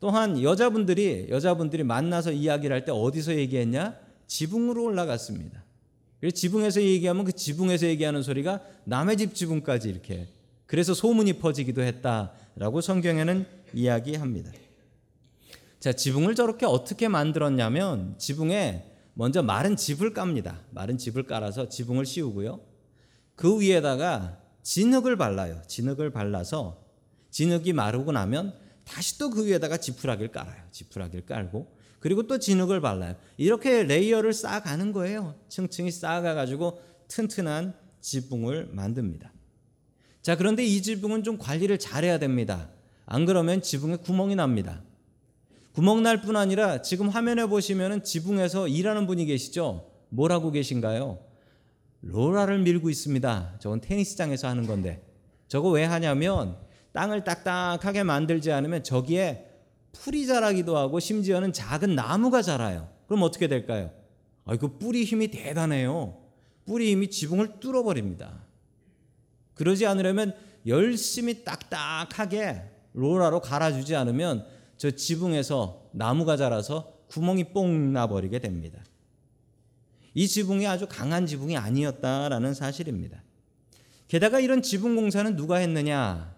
또한 0.00 0.42
여자분들이 0.42 1.26
여자분들이 1.28 1.82
만나서 1.82 2.32
이야기를 2.32 2.74
할 2.74 2.84
때 2.84 2.92
어디서 2.92 3.34
얘기했냐? 3.36 3.96
지붕으로 4.26 4.84
올라갔습니다. 4.84 5.64
그래서 6.20 6.34
지붕에서 6.34 6.82
얘기하면 6.82 7.24
그 7.24 7.32
지붕에서 7.32 7.86
얘기하는 7.86 8.22
소리가 8.22 8.60
남의 8.84 9.16
집 9.16 9.34
지붕까지 9.34 9.88
이렇게 9.88 10.28
그래서 10.66 10.94
소문이 10.94 11.34
퍼지기도 11.34 11.82
했다라고 11.82 12.80
성경에는 12.80 13.46
이야기합니다. 13.72 14.52
자, 15.80 15.92
지붕을 15.92 16.34
저렇게 16.34 16.66
어떻게 16.66 17.08
만들었냐면 17.08 18.14
지붕에 18.18 18.84
먼저 19.14 19.42
마른 19.42 19.76
짚을 19.76 20.12
깝니다. 20.12 20.60
마른 20.70 20.98
짚을 20.98 21.24
깔아서 21.24 21.68
지붕을 21.68 22.04
씌우고요. 22.04 22.60
그 23.34 23.60
위에다가 23.60 24.38
진흙을 24.62 25.16
발라요. 25.16 25.62
진흙을 25.66 26.10
발라서 26.10 26.82
진흙이 27.30 27.72
마르고 27.72 28.12
나면 28.12 28.54
다시 28.88 29.18
또 29.18 29.30
그 29.30 29.46
위에다가 29.46 29.76
지푸라기를 29.76 30.32
깔아요. 30.32 30.62
지푸라기를 30.70 31.26
깔고 31.26 31.76
그리고 32.00 32.26
또 32.26 32.38
진흙을 32.38 32.80
발라요. 32.80 33.16
이렇게 33.36 33.82
layer를 33.82 34.32
쌓아가는 34.32 34.92
거예요. 34.92 35.34
층층이 35.48 35.90
쌓아가 35.90 36.34
가지고 36.34 36.80
튼튼한 37.08 37.74
지붕을 38.00 38.70
만듭니다. 38.72 39.32
자, 40.22 40.36
그런데 40.36 40.64
이 40.64 40.80
지붕은 40.82 41.22
좀 41.24 41.38
관리를 41.38 41.78
잘해야 41.78 42.18
됩니다. 42.18 42.70
안 43.06 43.24
그러면 43.26 43.62
지붕에 43.62 43.96
구멍이 43.96 44.34
납니다. 44.36 44.82
구멍 45.72 46.02
날 46.02 46.22
뿐 46.22 46.36
아니라 46.36 46.82
지금 46.82 47.08
화면에 47.08 47.46
보시면은 47.46 48.02
지붕에서 48.02 48.68
일하는 48.68 49.06
분이 49.06 49.26
계시죠? 49.26 49.90
뭐라고 50.10 50.50
계신가요? 50.50 51.18
로라를 52.00 52.60
밀고 52.60 52.90
있습니다. 52.90 53.56
저건 53.60 53.80
테니스장에서 53.80 54.48
하는 54.48 54.66
건데. 54.66 55.02
저거 55.48 55.70
왜 55.70 55.84
하냐면 55.84 56.56
땅을 56.98 57.22
딱딱하게 57.22 58.02
만들지 58.02 58.50
않으면 58.50 58.82
저기에 58.82 59.46
풀이 59.92 60.26
자라기도 60.26 60.76
하고 60.76 60.98
심지어는 60.98 61.52
작은 61.52 61.94
나무가 61.94 62.42
자라요. 62.42 62.88
그럼 63.06 63.22
어떻게 63.22 63.46
될까요? 63.46 63.92
아, 64.44 64.56
그 64.56 64.78
뿌리 64.78 65.04
힘이 65.04 65.28
대단해요. 65.28 66.20
뿌리 66.66 66.90
힘이 66.90 67.08
지붕을 67.08 67.60
뚫어버립니다. 67.60 68.42
그러지 69.54 69.86
않으려면 69.86 70.34
열심히 70.66 71.44
딱딱하게 71.44 72.62
로라로 72.94 73.42
갈아주지 73.42 73.94
않으면 73.94 74.44
저 74.76 74.90
지붕에서 74.90 75.90
나무가 75.92 76.36
자라서 76.36 76.94
구멍이 77.06 77.52
뽕 77.52 77.92
나버리게 77.92 78.40
됩니다. 78.40 78.82
이 80.14 80.26
지붕이 80.26 80.66
아주 80.66 80.88
강한 80.88 81.26
지붕이 81.26 81.56
아니었다라는 81.56 82.54
사실입니다. 82.54 83.22
게다가 84.08 84.40
이런 84.40 84.62
지붕 84.62 84.96
공사는 84.96 85.36
누가 85.36 85.58
했느냐? 85.58 86.37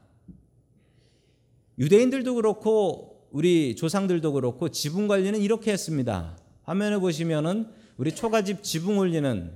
유대인들도 1.80 2.34
그렇고 2.34 3.26
우리 3.30 3.74
조상들도 3.74 4.34
그렇고 4.34 4.68
지붕 4.68 5.08
관리는 5.08 5.40
이렇게 5.40 5.72
했습니다. 5.72 6.36
화면에 6.62 6.98
보시면은 6.98 7.68
우리 7.96 8.14
초가집 8.14 8.62
지붕 8.62 8.98
올리는 8.98 9.50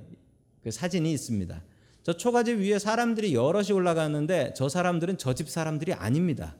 그 0.62 0.70
사진이 0.70 1.12
있습니다. 1.12 1.62
저 2.02 2.12
초가집 2.14 2.60
위에 2.60 2.78
사람들이 2.78 3.34
여럿이 3.34 3.72
올라가는데 3.72 4.54
저 4.56 4.70
사람들은 4.70 5.18
저 5.18 5.34
집 5.34 5.50
사람들이 5.50 5.92
아닙니다. 5.92 6.56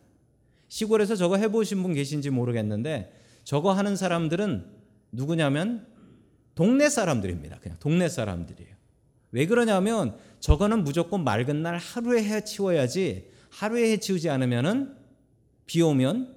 시골에서 0.69 1.17
저거 1.17 1.39
해보신 1.39 1.83
분 1.83 1.95
계신지 1.95 2.29
모르겠는데 2.29 3.13
저거 3.45 3.73
하는 3.73 3.97
사람들은 3.97 4.67
누구냐면 5.13 5.87
동네 6.55 6.91
사람들입니다. 6.91 7.59
그냥 7.61 7.79
동네 7.81 8.09
사람들이에요. 8.09 8.75
왜 9.33 9.47
그러냐면 9.47 10.17
저거는 10.41 10.85
무조건 10.85 11.25
맑은 11.25 11.63
날 11.63 11.79
하루에 11.79 12.23
해 12.23 12.45
치워야지 12.45 13.31
하루에 13.49 13.93
해 13.93 13.97
치우지 13.97 14.29
않으면은 14.29 15.04
비 15.67 15.81
오면 15.83 16.35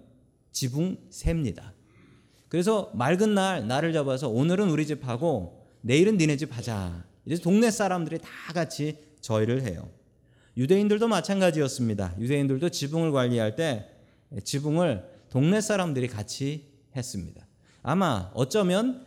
지붕 0.52 0.98
셉니다. 1.10 1.74
그래서 2.50 2.92
맑은 2.94 3.34
날 3.34 3.68
나를 3.68 3.94
잡아서 3.94 4.30
오늘은 4.30 4.70
우리 4.70 4.86
집 4.88 5.08
하고 5.08 5.66
내일은 5.82 6.18
니네 6.18 6.38
집 6.38 6.56
하자. 6.56 7.06
이래서 7.26 7.44
동네 7.44 7.70
사람들이 7.70 8.20
다 8.20 8.54
같이 8.54 8.98
저희를 9.22 9.64
해요. 9.64 9.90
유대인들도 10.56 11.08
마찬가지였습니다. 11.08 12.16
유대인들도 12.20 12.70
지붕을 12.70 13.12
관리할 13.12 13.56
때 13.56 13.90
지붕을 14.44 15.04
동네 15.30 15.62
사람들이 15.62 16.08
같이 16.08 16.66
했습니다. 16.96 17.46
아마 17.84 18.32
어쩌면 18.34 19.06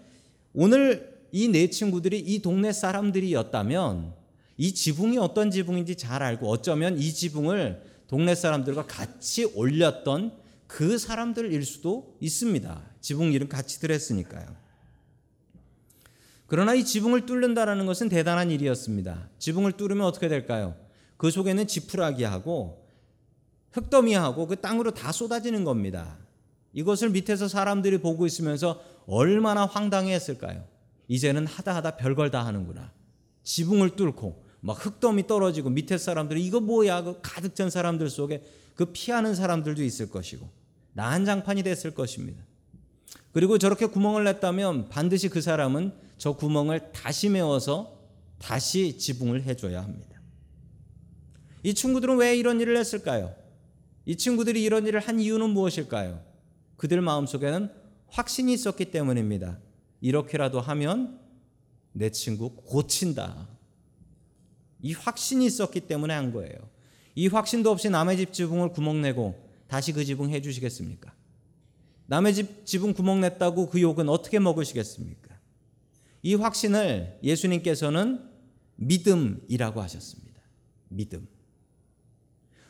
오늘 0.53 1.11
이 1.33 1.49
네 1.49 1.71
친구들이 1.71 2.19
이 2.19 2.43
동네 2.43 2.73
사람들이었다면 2.73 4.15
이 4.59 4.75
지붕이 4.75 5.17
어떤 5.19 5.51
지붕인지 5.51 5.97
잘 5.97 6.23
알고 6.23 6.49
어쩌면 6.49 6.99
이 6.99 7.13
지붕을 7.13 7.83
동네 8.11 8.35
사람들과 8.35 8.87
같이 8.89 9.45
올렸던 9.45 10.37
그 10.67 10.99
사람들일 10.99 11.65
수도 11.65 12.17
있습니다. 12.19 12.83
지붕 13.01 13.33
일은 13.33 13.49
같이 13.49 13.79
들 13.79 13.93
했으니까요. 13.93 14.49
그러나 16.49 16.75
이 16.75 16.85
지붕을 16.85 17.25
뚫는다라는 17.25 17.87
것은 17.87 18.09
대단한 18.09 18.51
일이었습니다. 18.51 19.29
지붕을 19.39 19.75
뚫으면 19.77 20.05
어떻게 20.05 20.27
될까요? 20.27 20.75
그 21.19 21.31
속에는 21.31 21.69
지푸라기하고 21.69 22.85
흙더미하고 23.71 24.49
그 24.49 24.57
땅으로 24.57 24.91
다 24.91 25.13
쏟아지는 25.13 25.63
겁니다. 25.63 26.19
이것을 26.73 27.11
밑에서 27.11 27.47
사람들이 27.47 27.99
보고 27.99 28.27
있으면서 28.27 28.83
얼마나 29.07 29.67
황당했을까요? 29.67 30.65
이제는 31.07 31.47
하다 31.47 31.77
하다 31.77 31.97
별걸 31.97 32.33
다 32.33 32.45
하는구나. 32.45 32.91
지붕을 33.45 33.91
뚫고 33.91 34.50
막 34.61 34.85
흙더미 34.85 35.27
떨어지고 35.27 35.71
밑에 35.71 35.99
사람들이 35.99 36.45
이거 36.45 36.61
뭐야? 36.61 37.03
그 37.03 37.19
가득 37.23 37.55
찬 37.55 37.71
사람들 37.71 38.11
속에 38.11 38.43
그 38.75 38.87
피하는 38.87 39.35
사람들도 39.35 39.83
있을 39.83 40.11
것이고 40.11 40.49
난장판이 40.95 41.63
됐을 41.63 41.95
것입니다. 41.95 42.43
그리고 43.33 43.59
저렇게 43.59 43.87
구멍을 43.87 44.25
냈다면 44.25 44.89
반드시 44.89 45.29
그 45.29 45.41
사람은 45.41 45.93
저 46.19 46.33
구멍을 46.33 46.93
다시 46.93 47.29
메워서 47.29 47.99
다시 48.39 48.99
지붕을 48.99 49.45
해줘야 49.45 49.83
합니다. 49.83 50.21
이 51.63 51.75
친구들은 51.75 52.17
왜 52.17 52.37
이런 52.37 52.61
일을 52.61 52.77
했을까요? 52.77 53.35
이 54.07 54.17
친구들이 54.17 54.63
이런 54.63 54.87
일을 54.87 55.01
한 55.01 55.21
이유는 55.21 55.51
무엇일까요? 55.51 56.23
그들 56.77 57.01
마음속에는 57.01 57.71
확신이 58.09 58.53
있었기 58.55 58.87
때문입니다. 58.87 59.59
이렇게라도 60.01 60.61
하면 60.61 61.21
내 61.93 62.11
친구 62.11 62.55
고친다. 62.57 63.49
이 64.83 64.93
확신이 64.95 65.47
있었기 65.47 65.81
때문에 65.81 66.15
한 66.15 66.33
거예요. 66.33 66.55
이 67.15 67.27
확신도 67.27 67.71
없이 67.71 67.91
남의 67.91 68.17
집 68.17 68.33
지붕을 68.33 68.71
구멍 68.71 69.01
내고 69.03 69.49
다시 69.67 69.93
그 69.93 70.05
지붕 70.05 70.31
해 70.31 70.41
주시겠습니까? 70.41 71.13
남의 72.07 72.35
집 72.35 72.67
지붕 72.67 72.93
구멍 72.93 73.21
냈다고 73.21 73.71
그 73.71 73.81
욕은 73.81 74.09
어떻게 74.09 74.39
먹으시겠습니까? 74.39 75.39
이 76.23 76.35
확신을 76.35 77.19
예수님께서는 77.23 78.29
믿음이라고 78.77 79.81
하셨습니다. 79.83 80.41
믿음. 80.89 81.29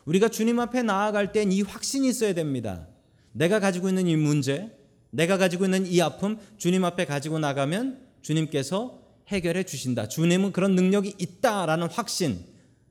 우리가 0.05 0.29
주님 0.29 0.59
앞에 0.59 0.83
나아갈 0.83 1.31
땐 1.31 1.51
이 1.51 1.61
확신이 1.61 2.09
있어야 2.09 2.33
됩니다. 2.33 2.87
내가 3.31 3.59
가지고 3.59 3.89
있는 3.89 4.07
이 4.07 4.15
문제, 4.15 4.75
내가 5.09 5.37
가지고 5.37 5.65
있는 5.65 5.85
이 5.85 6.01
아픔, 6.01 6.37
주님 6.57 6.83
앞에 6.85 7.05
가지고 7.05 7.39
나가면 7.39 8.07
주님께서 8.21 9.00
해결해 9.31 9.63
주신다. 9.63 10.07
주님은 10.07 10.51
그런 10.51 10.75
능력이 10.75 11.15
있다라는 11.17 11.87
확신, 11.87 12.45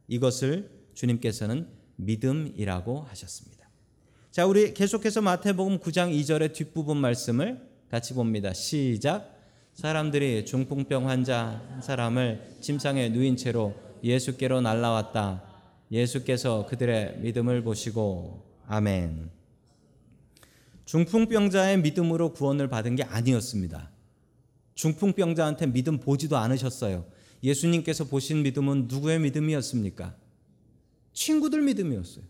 이것을 0.08 0.70
주님께서는 0.94 1.68
믿음이라고 1.96 3.02
하셨습니다. 3.02 3.68
자, 4.30 4.46
우리 4.46 4.74
계속해서 4.74 5.20
마태복음 5.20 5.78
9장 5.80 6.12
2절의 6.18 6.54
뒷부분 6.54 6.96
말씀을 6.96 7.60
같이 7.90 8.14
봅니다. 8.14 8.52
시작. 8.52 9.38
사람들이 9.74 10.46
중풍병 10.46 11.08
환자 11.08 11.62
한 11.70 11.82
사람을 11.82 12.56
침상에 12.60 13.08
누인 13.10 13.36
채로 13.36 13.74
예수께로 14.02 14.60
날라왔다. 14.60 15.42
예수께서 15.92 16.66
그들의 16.66 17.18
믿음을 17.18 17.62
보시고 17.62 18.46
아멘. 18.66 19.30
중풍병자의 20.84 21.80
믿음으로 21.80 22.32
구원을 22.32 22.68
받은 22.68 22.96
게 22.96 23.02
아니었습니다. 23.04 23.90
중풍병자한테 24.80 25.66
믿음 25.66 25.98
보지도 25.98 26.38
않으셨어요. 26.38 27.04
예수님께서 27.44 28.04
보신 28.04 28.42
믿음은 28.42 28.86
누구의 28.88 29.20
믿음이었습니까? 29.20 30.14
친구들 31.12 31.60
믿음이었어요. 31.60 32.24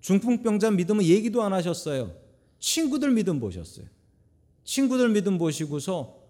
중풍병자 0.00 0.70
믿음은 0.70 1.04
얘기도 1.04 1.42
안 1.42 1.52
하셨어요. 1.52 2.14
친구들 2.58 3.10
믿음 3.10 3.38
보셨어요. 3.38 3.84
친구들 4.64 5.10
믿음 5.10 5.36
보시고서 5.36 6.22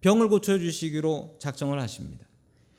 병을 0.00 0.28
고쳐주시기로 0.28 1.36
작정을 1.38 1.80
하십니다. 1.80 2.26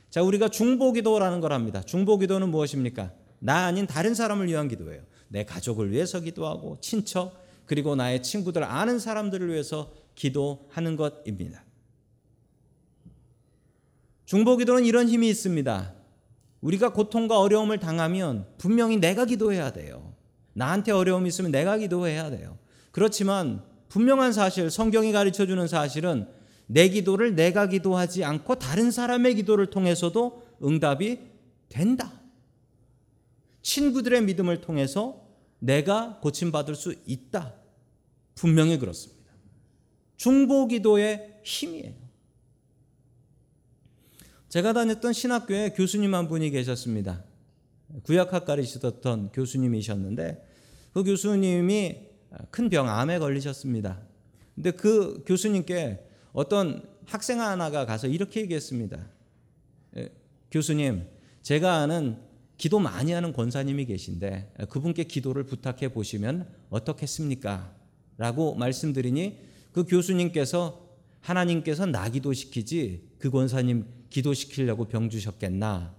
자, 0.10 0.22
우리가 0.22 0.50
중보기도라는 0.50 1.40
걸 1.40 1.54
합니다. 1.54 1.82
중보기도는 1.82 2.50
무엇입니까? 2.50 3.14
나 3.40 3.68
아닌 3.68 3.88
다른 3.88 4.16
사람을 4.16 4.48
위한 4.48 4.68
기도예요. 4.68 5.02
내 5.30 5.46
가족을 5.46 5.92
위해서 5.92 6.20
기도하고 6.20 6.78
친척 6.82 7.42
그리고 7.66 7.96
나의 7.96 8.22
친구들 8.22 8.66
아는 8.66 9.00
사람들을 9.00 9.50
위해서 9.50 9.94
기도하는 10.16 10.98
것입니다. 10.98 11.65
중보기도는 14.26 14.86
이런 14.86 15.08
힘이 15.08 15.30
있습니다. 15.30 15.94
우리가 16.62 16.94
고통과 16.94 17.40
어려움을 17.40 17.80
당하면 17.80 18.48
분명히 18.58 18.98
내가 18.98 19.26
기도해야 19.26 19.72
돼요. 19.72 20.14
나한테 20.54 20.92
어려움이 20.92 21.28
있으면 21.28 21.52
내가 21.52 21.78
기도해야 21.78 22.30
돼요. 22.30 22.58
그렇지만 22.92 23.62
분명한 23.90 24.34
사실, 24.34 24.72
성경이 24.72 25.12
가르쳐 25.12 25.46
주는 25.46 25.68
사실은 25.68 26.28
내 26.68 26.90
기도를 26.90 27.36
내가 27.36 27.68
기도하지 27.68 28.24
않고 28.24 28.56
다른 28.56 28.90
사람의 28.90 29.36
기도를 29.36 29.68
통해서도 29.68 30.44
응답이 30.64 31.20
된다. 31.70 32.12
친구들의 33.62 34.24
믿음을 34.24 34.62
통해서 34.62 35.22
내가 35.60 36.20
고침받을 36.22 36.76
수 36.76 36.96
있다. 37.06 37.54
분명히 38.34 38.80
그렇습니다. 38.80 39.32
중보 40.18 40.68
기도의 40.68 41.42
힘이에요. 41.44 42.05
제가 44.56 44.72
다녔던 44.72 45.12
신학교에 45.12 45.72
교수님 45.72 46.16
한 46.16 46.30
분이 46.30 46.50
계셨습니다. 46.50 47.26
구약학 48.04 48.46
가르치셨던 48.46 49.34
교수님이셨는데 49.34 50.48
그 50.94 51.04
교수님이 51.04 51.98
큰 52.52 52.70
병 52.70 52.88
암에 52.88 53.20
걸리셨습니다. 53.20 54.00
근데 54.56 54.72
그 54.72 55.26
교수님께 55.28 56.08
어떤 56.32 56.88
학생 57.06 57.42
하나가 57.42 57.86
가서 57.86 58.08
이렇게 58.08 58.40
얘기했습니다. 58.44 59.06
예, 59.98 60.10
교수님, 60.50 61.06
제가 61.42 61.74
아는 61.74 62.18
기도 62.56 62.80
많이 62.80 63.12
하는 63.12 63.34
권사님이 63.34 63.84
계신데 63.88 64.54
그분께 64.70 65.04
기도를 65.04 65.44
부탁해 65.44 65.90
보시면 65.90 66.48
어떻겠습니까? 66.70 67.76
라고 68.16 68.56
말씀드리니 68.56 69.38
그 69.74 69.84
교수님께서 69.84 70.88
하나님께서 71.20 71.86
나 71.88 72.08
기도시키지 72.08 73.16
그 73.20 73.30
권사님 73.30 74.05
기도시키려고 74.16 74.86
병 74.86 75.10
주셨겠나? 75.10 75.94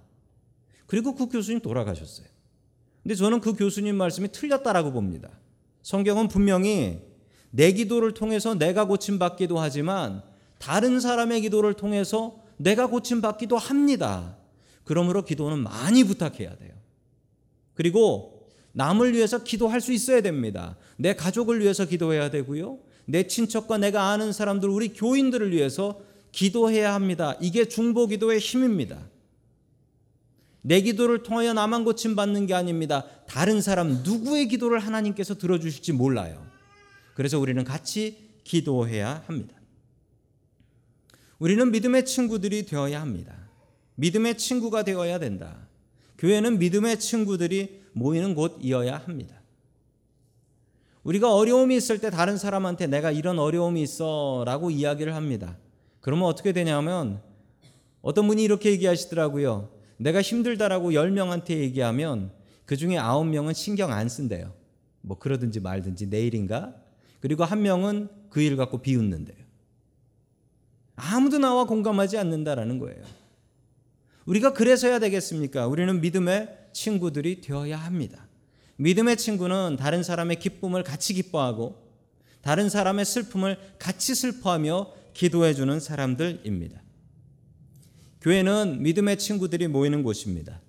그리고 0.86 1.14
그 1.14 1.28
교수님 1.28 1.60
돌아가셨어요. 1.60 2.26
근데 3.02 3.14
저는 3.14 3.40
그 3.40 3.54
교수님 3.54 3.94
말씀이 3.94 4.32
틀렸다라고 4.32 4.92
봅니다. 4.92 5.28
성경은 5.82 6.28
분명히 6.28 7.02
내 7.50 7.72
기도를 7.72 8.14
통해서 8.14 8.54
내가 8.54 8.86
고침받기도 8.86 9.58
하지만 9.58 10.22
다른 10.58 10.98
사람의 10.98 11.42
기도를 11.42 11.74
통해서 11.74 12.42
내가 12.56 12.86
고침받기도 12.86 13.58
합니다. 13.58 14.38
그러므로 14.84 15.22
기도는 15.22 15.58
많이 15.58 16.02
부탁해야 16.02 16.56
돼요. 16.56 16.72
그리고 17.74 18.48
남을 18.72 19.12
위해서 19.12 19.44
기도할 19.44 19.82
수 19.82 19.92
있어야 19.92 20.22
됩니다. 20.22 20.76
내 20.96 21.14
가족을 21.14 21.60
위해서 21.60 21.84
기도해야 21.84 22.30
되고요. 22.30 22.78
내 23.04 23.26
친척과 23.26 23.76
내가 23.78 24.10
아는 24.10 24.32
사람들, 24.32 24.68
우리 24.70 24.88
교인들을 24.88 25.52
위해서 25.52 26.00
기도해야 26.36 26.92
합니다. 26.92 27.34
이게 27.40 27.66
중보 27.66 28.06
기도의 28.06 28.40
힘입니다. 28.40 28.98
내 30.60 30.82
기도를 30.82 31.22
통하여 31.22 31.54
나만 31.54 31.84
고침 31.84 32.14
받는 32.14 32.46
게 32.46 32.52
아닙니다. 32.52 33.06
다른 33.26 33.62
사람 33.62 34.02
누구의 34.02 34.48
기도를 34.48 34.78
하나님께서 34.80 35.38
들어주실지 35.38 35.92
몰라요. 35.92 36.46
그래서 37.14 37.38
우리는 37.38 37.64
같이 37.64 38.18
기도해야 38.44 39.24
합니다. 39.26 39.54
우리는 41.38 41.70
믿음의 41.70 42.04
친구들이 42.04 42.66
되어야 42.66 43.00
합니다. 43.00 43.34
믿음의 43.94 44.36
친구가 44.36 44.82
되어야 44.82 45.18
된다. 45.18 45.56
교회는 46.18 46.58
믿음의 46.58 47.00
친구들이 47.00 47.82
모이는 47.94 48.34
곳이어야 48.34 48.98
합니다. 48.98 49.40
우리가 51.02 51.34
어려움이 51.34 51.76
있을 51.76 51.98
때 51.98 52.10
다른 52.10 52.36
사람한테 52.36 52.88
내가 52.88 53.10
이런 53.10 53.38
어려움이 53.38 53.80
있어 53.80 54.42
라고 54.44 54.70
이야기를 54.70 55.14
합니다. 55.14 55.56
그러면 56.06 56.26
어떻게 56.28 56.52
되냐면 56.52 57.20
어떤 58.00 58.28
분이 58.28 58.40
이렇게 58.40 58.70
얘기하시더라고요. 58.70 59.70
내가 59.96 60.22
힘들다라고 60.22 60.92
10명한테 60.92 61.50
얘기하면 61.50 62.30
그 62.64 62.76
중에 62.76 62.94
9명은 62.94 63.54
신경 63.54 63.90
안 63.92 64.08
쓴대요. 64.08 64.52
뭐 65.00 65.18
그러든지 65.18 65.58
말든지 65.58 66.06
내일인가? 66.06 66.76
그리고 67.18 67.42
한 67.42 67.60
명은 67.62 68.08
그 68.30 68.40
일 68.40 68.56
갖고 68.56 68.78
비웃는데요. 68.78 69.36
아무도 70.94 71.38
나와 71.38 71.64
공감하지 71.64 72.18
않는다라는 72.18 72.78
거예요. 72.78 73.02
우리가 74.26 74.52
그래서 74.52 74.86
해야 74.86 75.00
되겠습니까? 75.00 75.66
우리는 75.66 76.00
믿음의 76.00 76.68
친구들이 76.72 77.40
되어야 77.40 77.78
합니다. 77.78 78.28
믿음의 78.76 79.16
친구는 79.16 79.76
다른 79.76 80.04
사람의 80.04 80.38
기쁨을 80.38 80.84
같이 80.84 81.14
기뻐하고 81.14 81.84
다른 82.42 82.68
사람의 82.68 83.04
슬픔을 83.04 83.58
같이 83.80 84.14
슬퍼하며 84.14 85.05
기도해 85.16 85.54
주는 85.54 85.80
사람들입니다. 85.80 86.82
교회는 88.20 88.82
믿음의 88.82 89.18
친구들이 89.18 89.68
모이는 89.68 90.02
곳입니다. 90.02 90.60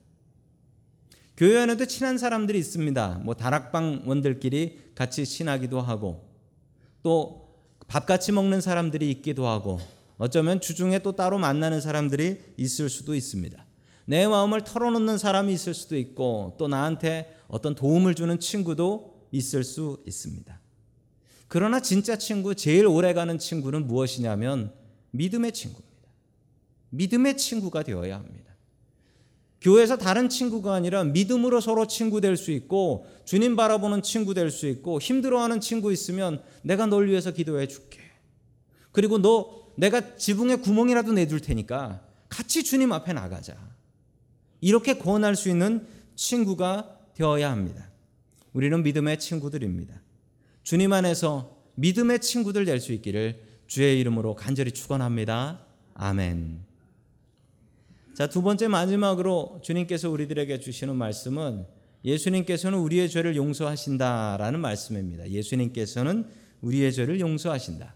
교회 1.36 1.60
안에도 1.60 1.86
친한 1.86 2.18
사람들이 2.18 2.58
있습니다. 2.60 3.22
뭐 3.24 3.34
다락방원들끼리 3.36 4.94
같이 4.96 5.26
친하기도 5.26 5.82
하고 5.82 6.28
또 7.04 7.48
밥 7.88 8.06
같이 8.06 8.32
먹는 8.32 8.60
사람들이 8.62 9.10
있기도 9.12 9.48
하고 9.48 9.80
어쩌면 10.18 10.60
주중에 10.60 11.00
또 11.00 11.14
따로 11.14 11.38
만나는 11.38 11.80
사람들이 11.80 12.40
있을 12.58 12.90
수도 12.90 13.16
있습니다. 13.16 13.66
내 14.06 14.28
마음을 14.28 14.64
털어놓는 14.64 15.18
사람이 15.18 15.54
있을 15.54 15.74
수도 15.74 15.98
있고 15.98 16.56
또 16.58 16.68
나한테 16.68 17.34
어떤 17.48 17.76
도움을 17.76 18.16
주는 18.16 18.40
친구도 18.40 19.28
있을 19.32 19.64
수 19.64 20.02
있습니다. 20.06 20.57
그러나 21.48 21.80
진짜 21.80 22.18
친구, 22.18 22.56
제일 22.56 22.86
오래가는 22.88 23.38
친구는 23.40 23.88
무엇이냐면 23.88 24.74
믿음의 25.12 25.54
친구입니다. 25.54 25.88
믿음의 26.90 27.38
친구가 27.38 27.84
되어야 27.84 28.18
합니다. 28.18 28.48
교회에서 29.62 29.98
다른 29.98 30.30
친구가 30.30 30.74
아니라 30.74 31.04
믿음으로 31.04 31.62
서로 31.62 31.88
친구 31.88 32.22
될 32.22 32.38
수 32.38 32.52
있고 32.52 33.08
주님 33.26 33.56
바라보는 33.56 34.04
친구 34.04 34.34
될 34.34 34.52
수 34.52 34.68
있고 34.68 35.00
힘들어하는 35.00 35.62
친구 35.62 35.92
있으면 35.92 36.44
내가 36.62 36.86
널 36.86 37.08
위해서 37.08 37.32
기도해 37.32 37.68
줄게. 37.68 38.00
그리고 38.92 39.18
너 39.18 39.68
내가 39.76 40.16
지붕에 40.16 40.58
구멍이라도 40.58 41.14
내줄 41.14 41.40
테니까 41.40 42.02
같이 42.30 42.64
주님 42.64 42.92
앞에 42.92 43.14
나가자. 43.14 43.56
이렇게 44.62 44.98
권할 44.98 45.36
수 45.36 45.50
있는 45.50 45.88
친구가 46.16 46.98
되어야 47.16 47.52
합니다. 47.52 47.90
우리는 48.54 48.82
믿음의 48.84 49.20
친구들입니다. 49.20 50.02
주님 50.68 50.92
안에서 50.92 51.56
믿음의 51.76 52.20
친구들 52.20 52.66
될 52.66 52.82
수 52.82 52.92
있기를 52.92 53.42
주의 53.68 54.02
이름으로 54.02 54.36
간절히 54.36 54.74
축원합니다. 54.74 55.66
아멘. 55.94 56.60
자, 58.14 58.28
두 58.28 58.42
번째 58.42 58.68
마지막으로 58.68 59.62
주님께서 59.64 60.10
우리들에게 60.10 60.60
주시는 60.60 60.94
말씀은 60.94 61.66
예수님께서는 62.04 62.80
우리의 62.80 63.10
죄를 63.10 63.38
용서하신다라는 63.38 64.60
말씀입니다. 64.60 65.30
예수님께서는 65.30 66.28
우리의 66.60 66.92
죄를 66.92 67.22
용서하신다. 67.22 67.96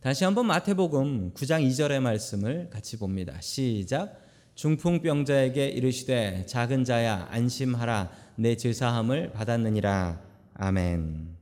다시 0.00 0.24
한번 0.24 0.46
마태복음 0.46 1.34
9장 1.34 1.64
2절의 1.68 2.00
말씀을 2.00 2.68
같이 2.68 2.98
봅니다. 2.98 3.40
시작. 3.40 4.20
중풍병자에게 4.56 5.68
이르시되 5.68 6.46
작은 6.46 6.82
자야 6.82 7.28
안심하라 7.30 8.10
내 8.34 8.56
죄사함을 8.56 9.30
받았느니라. 9.30 10.31
아멘. 10.54 11.36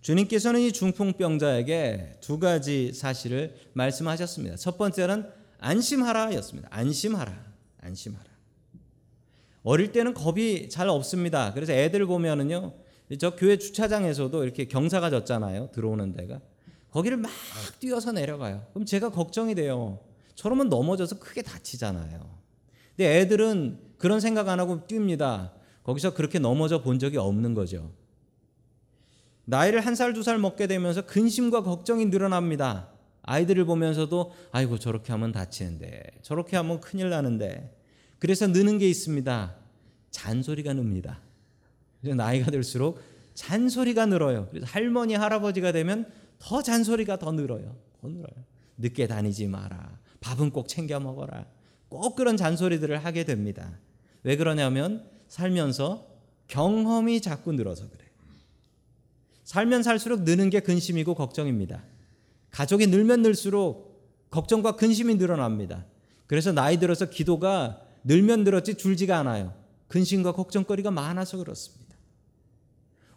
주님께서는 0.00 0.60
이 0.60 0.72
중풍병자에게 0.72 2.18
두 2.20 2.38
가지 2.38 2.92
사실을 2.92 3.54
말씀하셨습니다. 3.74 4.56
첫 4.56 4.78
번째는 4.78 5.28
안심하라였습니다. 5.58 6.68
안심하라. 6.72 7.32
안심하라. 7.80 8.24
어릴 9.62 9.92
때는 9.92 10.14
겁이 10.14 10.70
잘 10.70 10.88
없습니다. 10.88 11.52
그래서 11.52 11.72
애들 11.72 12.06
보면은요. 12.06 12.72
저 13.18 13.36
교회 13.36 13.58
주차장에서도 13.58 14.42
이렇게 14.44 14.66
경사가 14.66 15.10
졌잖아요. 15.10 15.70
들어오는 15.72 16.12
데가. 16.12 16.40
거기를 16.90 17.18
막 17.18 17.30
뛰어서 17.78 18.12
내려가요. 18.12 18.66
그럼 18.72 18.86
제가 18.86 19.10
걱정이 19.10 19.54
돼요. 19.54 20.00
저러면 20.34 20.68
넘어져서 20.68 21.18
크게 21.18 21.42
다치잖아요. 21.42 22.40
근데 22.96 23.20
애들은 23.20 23.78
그런 23.98 24.20
생각 24.20 24.48
안 24.48 24.60
하고 24.60 24.80
뜁니다. 24.86 25.52
거기서 25.82 26.14
그렇게 26.14 26.38
넘어져 26.38 26.82
본 26.82 26.98
적이 26.98 27.18
없는 27.18 27.54
거죠. 27.54 27.92
나이를 29.50 29.80
한 29.80 29.96
살, 29.96 30.12
두 30.14 30.22
살 30.22 30.38
먹게 30.38 30.68
되면서 30.68 31.04
근심과 31.06 31.64
걱정이 31.64 32.06
늘어납니다. 32.06 32.88
아이들을 33.22 33.64
보면서도 33.64 34.32
아이고 34.52 34.78
저렇게 34.78 35.12
하면 35.12 35.32
다치는데 35.32 36.02
저렇게 36.22 36.56
하면 36.56 36.80
큰일 36.80 37.10
나는데 37.10 37.76
그래서 38.20 38.46
느는 38.46 38.78
게 38.78 38.88
있습니다. 38.88 39.56
잔소리가 40.12 40.72
늡니다. 40.72 41.20
나이가 42.00 42.50
들수록 42.50 43.00
잔소리가 43.34 44.06
늘어요. 44.06 44.46
그래서 44.50 44.66
할머니 44.66 45.14
할아버지가 45.14 45.72
되면 45.72 46.06
더 46.38 46.62
잔소리가 46.62 47.18
더 47.18 47.32
늘어요. 47.32 47.76
더 48.00 48.08
늘어요. 48.08 48.44
늦게 48.78 49.08
다니지 49.08 49.48
마라. 49.48 49.98
밥은 50.20 50.50
꼭 50.50 50.68
챙겨 50.68 51.00
먹어라. 51.00 51.46
꼭 51.88 52.14
그런 52.14 52.36
잔소리들을 52.36 53.04
하게 53.04 53.24
됩니다. 53.24 53.78
왜 54.22 54.36
그러냐면 54.36 55.04
살면서 55.28 56.06
경험이 56.46 57.20
자꾸 57.20 57.52
늘어서 57.52 57.88
그래요. 57.88 58.09
살면 59.50 59.82
살수록 59.82 60.22
느는 60.22 60.48
게 60.48 60.60
근심이고 60.60 61.16
걱정입니다. 61.16 61.82
가족이 62.52 62.86
늘면 62.86 63.22
늘수록 63.22 64.30
걱정과 64.30 64.76
근심이 64.76 65.16
늘어납니다. 65.16 65.86
그래서 66.28 66.52
나이 66.52 66.78
들어서 66.78 67.10
기도가 67.10 67.82
늘면 68.04 68.44
늘었지 68.44 68.76
줄지가 68.76 69.18
않아요. 69.18 69.52
근심과 69.88 70.34
걱정거리가 70.34 70.92
많아서 70.92 71.36
그렇습니다. 71.38 71.96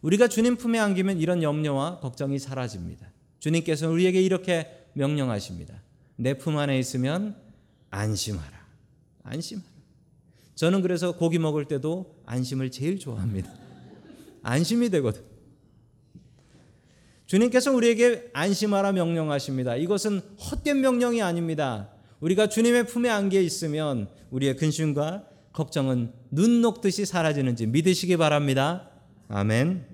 우리가 0.02 0.28
주님 0.28 0.58
품에 0.58 0.80
안기면 0.80 1.20
이런 1.20 1.44
염려와 1.44 2.00
걱정이 2.00 2.40
사라집니다. 2.40 3.12
주님께서 3.38 3.88
우리에게 3.92 4.20
이렇게 4.20 4.88
명령하십니다. 4.94 5.84
내 6.16 6.34
품 6.34 6.58
안에 6.58 6.80
있으면 6.80 7.36
안심하라. 7.92 8.66
안심하라. 9.22 9.70
저는 10.56 10.82
그래서 10.82 11.16
고기 11.16 11.38
먹을 11.38 11.66
때도 11.66 12.24
안심을 12.26 12.72
제일 12.72 12.98
좋아합니다. 12.98 13.54
안심이 14.42 14.90
되거든. 14.90 15.33
주님께서 17.26 17.72
우리에게 17.74 18.30
안심하라 18.34 18.92
명령하십니다. 18.92 19.76
이것은 19.76 20.22
헛된 20.40 20.82
명령이 20.82 21.22
아닙니다. 21.22 21.90
우리가 22.20 22.48
주님의 22.48 22.88
품에 22.88 23.10
안겨 23.10 23.40
있으면 23.40 24.10
우리의 24.32 24.56
근심과 24.58 25.28
걱정은 25.52 26.12
눈 26.32 26.62
녹듯이 26.62 27.06
사라지는지 27.06 27.68
믿으시기 27.68 28.18
바랍니다. 28.18 28.90
아멘. 29.30 29.86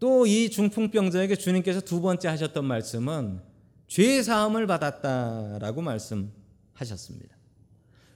또 0.00 0.26
이 0.26 0.50
중풍병자에게 0.50 1.36
주님께서 1.36 1.80
두 1.80 2.00
번째 2.00 2.28
하셨던 2.28 2.64
말씀은 2.64 3.40
죄 3.88 4.22
사함을 4.22 4.66
받았다라고 4.66 5.82
말씀하셨습니다. 5.82 7.36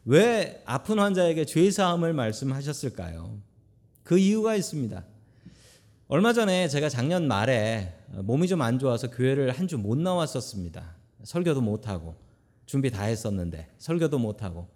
왜 0.05 0.63
아픈 0.65 0.99
환자에게 0.99 1.45
죄 1.45 1.71
사함을 1.71 2.13
말씀하셨을까요? 2.13 3.41
그 4.03 4.19
이유가 4.19 4.55
있습니다. 4.55 5.05
얼마 6.13 6.35
전에 6.35 6.69
제가 6.69 6.91
작년 6.91 7.27
말에 7.27 7.95
몸이 8.13 8.47
좀 8.47 8.61
안 8.61 8.79
좋아서 8.79 9.09
교회를 9.09 9.51
한 9.53 9.67
주 9.67 9.79
못 9.79 9.97
나왔었습니다. 9.97 10.95
설교도 11.25 11.63
못 11.63 11.89
하고 11.89 12.17
준비 12.67 12.91
다 12.91 13.05
했었는데 13.05 13.71
설교도 13.79 14.19
못 14.19 14.43
하고 14.43 14.69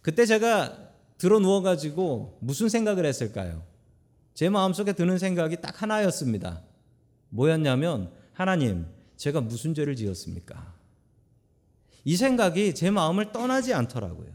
그때 0.00 0.24
제가 0.24 0.88
들어 1.18 1.38
누워 1.38 1.60
가지고 1.60 2.38
무슨 2.40 2.70
생각을 2.70 3.04
했을까요? 3.04 3.62
제 4.32 4.48
마음속에 4.48 4.94
드는 4.94 5.18
생각이 5.18 5.60
딱 5.60 5.82
하나였습니다. 5.82 6.62
뭐였냐면 7.28 8.10
하나님, 8.32 8.86
제가 9.18 9.42
무슨 9.42 9.74
죄를 9.74 9.96
지었습니까? 9.96 10.74
이 12.04 12.16
생각이 12.16 12.74
제 12.74 12.90
마음을 12.90 13.32
떠나지 13.32 13.74
않더라고요. 13.74 14.28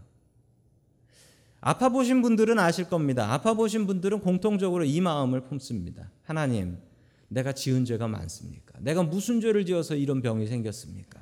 아파 1.62 1.90
보신 1.90 2.24
분들은 2.24 2.58
아실 2.58 2.90
겁니다. 2.90 3.32
아파 3.32 3.54
보신 3.54 3.86
분들은 3.86 4.22
공통적으로 4.22 4.84
이 4.84 5.00
마음을 5.00 5.42
품습니다. 5.42 6.12
하나님, 6.24 6.80
내가 7.28 7.54
지은 7.54 7.86
죄가 7.86 8.08
많습니까? 8.08 8.80
내가 8.80 9.04
무슨 9.04 9.40
죄를 9.40 9.66
지어서 9.66 9.96
이런 9.96 10.22
병이 10.22 10.48
생겼습니까? 10.48 11.22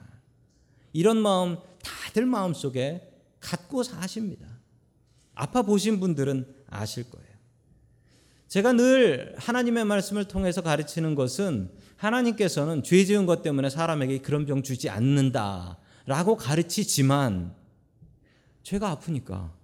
이런 0.93 1.17
마음 1.17 1.58
다들 1.84 2.25
마음속에 2.25 3.12
갖고 3.41 3.84
사십니다. 3.84 4.47
아파 5.36 5.62
보신 5.62 5.99
분들은 5.99 6.47
아실 6.67 7.10
거예요. 7.10 7.28
제가 8.47 8.73
늘 8.73 9.36
하나님의 9.38 9.86
말씀을 9.86 10.25
통해서 10.25 10.62
가르치는 10.62 11.15
것은 11.15 11.69
하나님께서는 11.97 12.82
죄 12.82 13.04
지은 13.04 13.25
것 13.25 13.43
때문에 13.43 13.69
사람에게 13.69 14.19
그런 14.19 14.45
병 14.45 14.63
주지 14.63 14.89
않는다라고 14.89 16.38
가르치지만 16.38 17.54
죄가 18.63 18.89
아프니까 18.89 19.58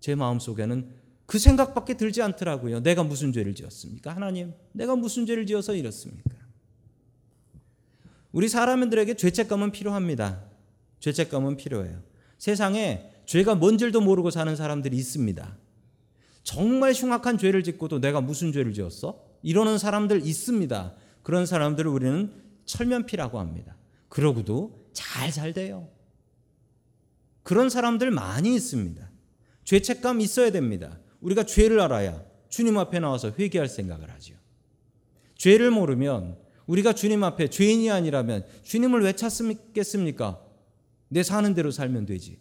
제 0.00 0.14
마음속에는 0.14 0.88
그 1.26 1.38
생각밖에 1.38 1.94
들지 1.94 2.22
않더라고요. 2.22 2.80
내가 2.82 3.04
무슨 3.04 3.32
죄를 3.32 3.54
지었습니까? 3.54 4.14
하나님, 4.14 4.52
내가 4.72 4.96
무슨 4.96 5.26
죄를 5.26 5.46
지어서 5.46 5.74
이렇습니까? 5.74 6.30
우리 8.32 8.48
사람들에게 8.48 9.14
죄책감은 9.14 9.70
필요합니다. 9.72 10.42
죄책감은 11.00 11.56
필요해요. 11.56 12.02
세상에 12.38 13.12
죄가 13.26 13.54
뭔 13.54 13.78
줄도 13.78 14.00
모르고 14.00 14.30
사는 14.30 14.54
사람들이 14.56 14.96
있습니다. 14.96 15.56
정말 16.42 16.92
흉악한 16.92 17.38
죄를 17.38 17.62
짓고도 17.62 18.00
내가 18.00 18.20
무슨 18.20 18.52
죄를 18.52 18.72
지었어? 18.72 19.22
이러는 19.42 19.78
사람들 19.78 20.26
있습니다. 20.26 20.94
그런 21.22 21.46
사람들을 21.46 21.90
우리는 21.90 22.32
철면피라고 22.64 23.38
합니다. 23.38 23.76
그러고도 24.08 24.88
잘 24.92 25.30
살대요. 25.30 25.88
그런 27.42 27.68
사람들 27.68 28.10
많이 28.10 28.54
있습니다. 28.54 29.09
죄책감 29.64 30.20
있어야 30.20 30.50
됩니다. 30.50 30.98
우리가 31.20 31.44
죄를 31.44 31.80
알아야 31.80 32.22
주님 32.48 32.78
앞에 32.78 32.98
나와서 32.98 33.32
회개할 33.38 33.68
생각을 33.68 34.10
하죠. 34.10 34.34
죄를 35.36 35.70
모르면 35.70 36.36
우리가 36.66 36.92
주님 36.92 37.24
앞에 37.24 37.48
죄인이 37.48 37.90
아니라면 37.90 38.44
주님을 38.62 39.02
왜 39.02 39.12
찾겠습니까? 39.12 40.40
내 41.08 41.22
사는 41.22 41.54
대로 41.54 41.70
살면 41.70 42.06
되지. 42.06 42.38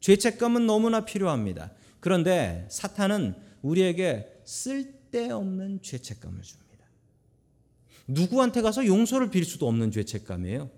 죄책감은 0.00 0.66
너무나 0.66 1.04
필요합니다. 1.04 1.72
그런데 2.00 2.66
사탄은 2.70 3.34
우리에게 3.62 4.40
쓸데없는 4.44 5.82
죄책감을 5.82 6.42
줍니다. 6.42 6.66
누구한테 8.06 8.62
가서 8.62 8.86
용서를 8.86 9.30
빌 9.30 9.44
수도 9.44 9.66
없는 9.66 9.90
죄책감이에요. 9.90 10.70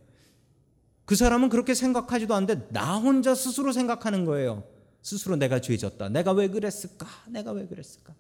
그 1.05 1.15
사람은 1.15 1.49
그렇게 1.49 1.75
생각하지도 1.75 2.35
않는데 2.35 2.69
나 2.71 2.97
혼자 2.97 3.35
스스로 3.35 3.73
생각하는 3.73 4.25
거예요. 4.25 4.65
스스로 5.03 5.37
내가 5.37 5.61
죄졌다. 5.61 6.09
내가 6.09 6.33
왜 6.33 6.49
그랬을까? 6.49 7.07
내가 7.29 7.53
왜 7.53 7.67
그랬을까? 7.67 8.15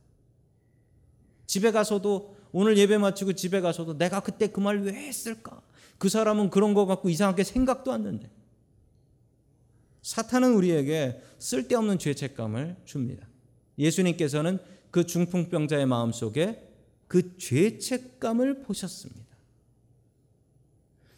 집에 1.46 1.70
가서도 1.70 2.36
오늘 2.52 2.76
예배 2.78 2.98
마치고 2.98 3.32
집에 3.34 3.60
가서도 3.60 3.98
내가 3.98 4.20
그때 4.20 4.48
그 4.48 4.60
말 4.60 4.80
왜 4.82 4.92
했을까? 4.94 5.60
그 5.98 6.08
사람은 6.08 6.50
그런 6.50 6.74
거 6.74 6.86
갖고 6.86 7.08
이상하게 7.08 7.44
생각도 7.44 7.92
않는데. 7.92 8.30
사탄은 10.02 10.54
우리에게 10.54 11.20
쓸데없는 11.38 11.98
죄책감을 11.98 12.76
줍니다. 12.84 13.26
예수님께서는 13.78 14.58
그 14.90 15.04
중풍병자의 15.04 15.86
마음 15.86 16.12
속에 16.12 16.66
그 17.08 17.36
죄책감을 17.36 18.62
보셨습니다. 18.62 19.26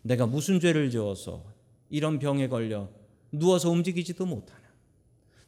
내가 0.03 0.27
무슨 0.27 0.61
죄를 0.61 0.91
지어서 0.91 1.45
이런 1.91 2.19
병에 2.19 2.49
걸려 2.49 2.89
누워서 3.31 3.71
움직이지도 3.71 4.25
못하나. 4.27 4.60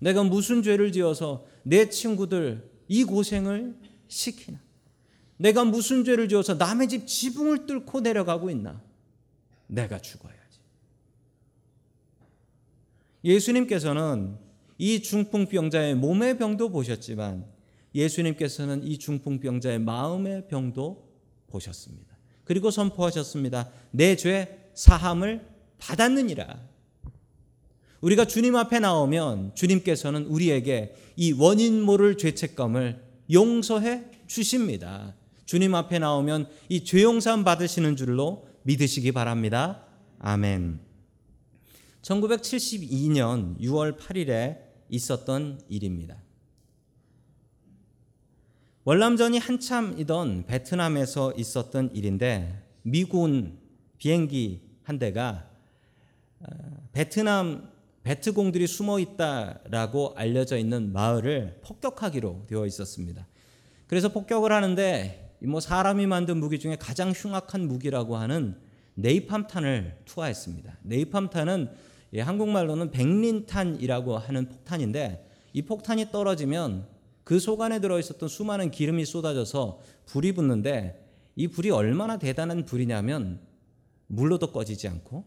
내가 0.03 0.25
무슨 0.25 0.62
죄를 0.62 0.91
지어서 0.91 1.47
내 1.62 1.88
친구들 1.88 2.69
이 2.88 3.05
고생을 3.05 3.77
시키나. 4.09 4.61
내가 5.37 5.65
무슨 5.65 6.05
죄를 6.05 6.29
지어서 6.29 6.55
남의 6.55 6.88
집 6.88 7.07
지붕을 7.07 7.67
뚫고 7.67 8.01
내려가고 8.01 8.51
있나. 8.51 8.83
내가 9.69 9.99
죽어야. 10.01 10.33
예수님께서는 13.25 14.37
이 14.79 15.01
중풍병자의 15.01 15.95
몸의 15.95 16.38
병도 16.38 16.71
보셨지만 16.71 17.47
예수님께서는 17.95 18.83
이 18.83 18.99
중풍병자의 18.99 19.79
마음의 19.79 20.49
병도 20.49 21.09
보셨습니다. 21.47 22.17
그리고 22.45 22.73
선포하셨습니다. 22.73 23.71
내 23.93 24.17
죄 24.17 24.59
사함을 24.75 25.47
받았느니라. 25.79 26.72
우리가 28.03 28.25
주님 28.25 28.57
앞에 28.57 28.81
나오면 28.81 29.55
주님께서는 29.55 30.27
우리에게 30.27 30.95
이 31.17 31.33
원인 31.33 31.81
모를 31.81 32.19
죄책감을 32.19 33.01
용서해 33.33 34.05
주십니다. 34.27 35.15
주님 35.47 35.75
앞에 35.75 36.01
나오면 36.01 36.49
이 36.69 36.85
죄용산 36.85 37.45
받으시는 37.45 37.97
줄로 37.97 38.49
믿으시기 38.65 39.12
바랍니다. 39.12 39.87
아멘. 40.19 40.81
1972년 42.03 43.59
6월 43.61 43.97
8일에 43.97 44.59
있었던 44.88 45.61
일입니다. 45.69 46.17
월남전이 48.85 49.38
한참이던 49.38 50.47
베트남에서 50.47 51.35
있었던 51.37 51.95
일인데 51.95 52.65
미군 52.83 53.61
비행기 53.99 54.61
한 54.83 54.99
대가 54.99 55.49
어, 56.41 56.47
베트남 56.93 57.72
베트공들이 58.03 58.67
숨어 58.67 58.99
있다라고 58.99 60.15
알려져 60.17 60.57
있는 60.57 60.93
마을을 60.93 61.61
폭격하기로 61.62 62.47
되어 62.49 62.67
있었습니다. 62.67 63.27
그래서 63.87 64.09
폭격을 64.09 64.53
하는데 64.53 65.37
뭐 65.41 65.61
사람이 65.61 66.07
만든 66.07 66.38
무기 66.38 66.59
중에 66.59 66.77
가장 66.77 67.12
흉악한 67.12 67.67
무기라고 67.67 68.17
하는 68.17 68.57
네이팜탄을 68.95 69.99
투하했습니다. 70.05 70.79
네이팜탄은 70.83 71.71
예, 72.15 72.21
한국말로는 72.21 72.91
백린탄이라고 72.91 74.19
하는 74.19 74.49
폭탄인데 74.49 75.29
이 75.55 75.62
폭탄이 75.62 76.11
떨어지면 76.11 76.87
그 77.25 77.38
속 77.38 77.62
안에 77.62 77.81
들어 77.81 77.99
있었던 77.99 78.29
수많은 78.29 78.71
기름이 78.71 79.05
쏟아져서 79.05 79.81
불이 80.07 80.33
붙는데 80.33 81.09
이 81.37 81.49
불이 81.49 81.71
얼마나 81.71 82.19
대단한 82.19 82.65
불이냐면 82.65 83.41
물로도 84.09 84.53
꺼지지 84.53 84.88
않고 84.88 85.25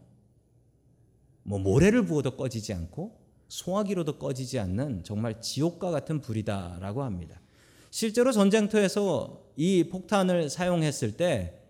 뭐 1.46 1.60
모래를 1.60 2.04
부어도 2.04 2.36
꺼지지 2.36 2.72
않고 2.72 3.16
소화기로도 3.48 4.18
꺼지지 4.18 4.58
않는 4.58 5.04
정말 5.04 5.40
지옥과 5.40 5.92
같은 5.92 6.20
불이다라고 6.20 7.04
합니다. 7.04 7.40
실제로 7.90 8.32
전쟁터에서 8.32 9.44
이 9.56 9.84
폭탄을 9.84 10.50
사용했을 10.50 11.16
때 11.16 11.62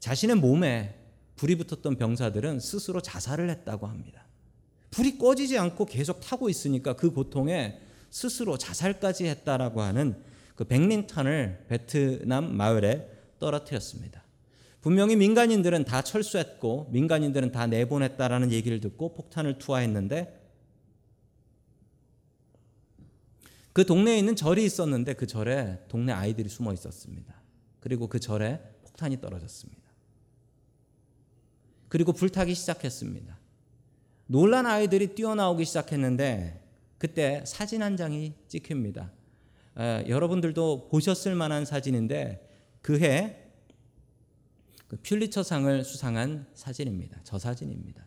자신의 0.00 0.36
몸에 0.36 0.98
불이 1.36 1.56
붙었던 1.56 1.96
병사들은 1.96 2.60
스스로 2.60 3.00
자살을 3.00 3.50
했다고 3.50 3.86
합니다. 3.86 4.26
불이 4.90 5.18
꺼지지 5.18 5.58
않고 5.58 5.84
계속 5.84 6.20
타고 6.20 6.48
있으니까 6.48 6.94
그 6.94 7.10
고통에 7.10 7.80
스스로 8.10 8.56
자살까지 8.56 9.26
했다라고 9.26 9.82
하는 9.82 10.22
그 10.56 10.64
백린탄을 10.64 11.66
베트남 11.68 12.54
마을에 12.56 13.08
떨어뜨렸습니다. 13.38 14.21
분명히 14.82 15.14
민간인들은 15.14 15.84
다 15.84 16.02
철수했고 16.02 16.88
민간인들은 16.90 17.52
다 17.52 17.66
내보냈다라는 17.68 18.50
얘기를 18.50 18.80
듣고 18.80 19.14
폭탄을 19.14 19.58
투하했는데 19.58 20.40
그 23.72 23.86
동네에 23.86 24.18
있는 24.18 24.36
절이 24.36 24.64
있었는데 24.64 25.14
그 25.14 25.26
절에 25.26 25.78
동네 25.88 26.12
아이들이 26.12 26.48
숨어 26.48 26.74
있었습니다. 26.74 27.32
그리고 27.80 28.08
그 28.08 28.18
절에 28.18 28.60
폭탄이 28.82 29.20
떨어졌습니다. 29.20 29.80
그리고 31.88 32.12
불타기 32.12 32.54
시작했습니다. 32.54 33.38
놀란 34.26 34.66
아이들이 34.66 35.14
뛰어나오기 35.14 35.64
시작했는데 35.64 36.60
그때 36.98 37.42
사진 37.46 37.82
한 37.82 37.96
장이 37.96 38.34
찍힙니다. 38.48 39.12
에, 39.78 40.04
여러분들도 40.08 40.88
보셨을 40.88 41.36
만한 41.36 41.64
사진인데 41.64 42.48
그해 42.82 43.41
그 44.92 44.98
퓰리처상을 44.98 45.84
수상한 45.84 46.46
사진입니다. 46.52 47.18
저 47.24 47.38
사진입니다. 47.38 48.04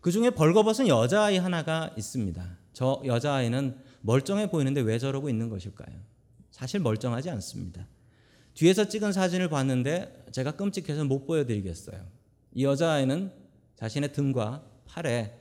그 0.00 0.10
중에 0.10 0.30
벌거벗은 0.30 0.88
여자아이 0.88 1.36
하나가 1.36 1.92
있습니다. 1.98 2.56
저 2.72 3.02
여자아이는 3.04 3.78
멀쩡해 4.00 4.50
보이는데 4.50 4.80
왜 4.80 4.98
저러고 4.98 5.28
있는 5.28 5.50
것일까요? 5.50 5.94
사실 6.50 6.80
멀쩡하지 6.80 7.28
않습니다. 7.28 7.86
뒤에서 8.54 8.88
찍은 8.88 9.12
사진을 9.12 9.50
봤는데 9.50 10.28
제가 10.32 10.52
끔찍해서 10.52 11.04
못 11.04 11.26
보여드리겠어요. 11.26 12.02
이 12.52 12.64
여자아이는 12.64 13.30
자신의 13.76 14.14
등과 14.14 14.64
팔에 14.86 15.38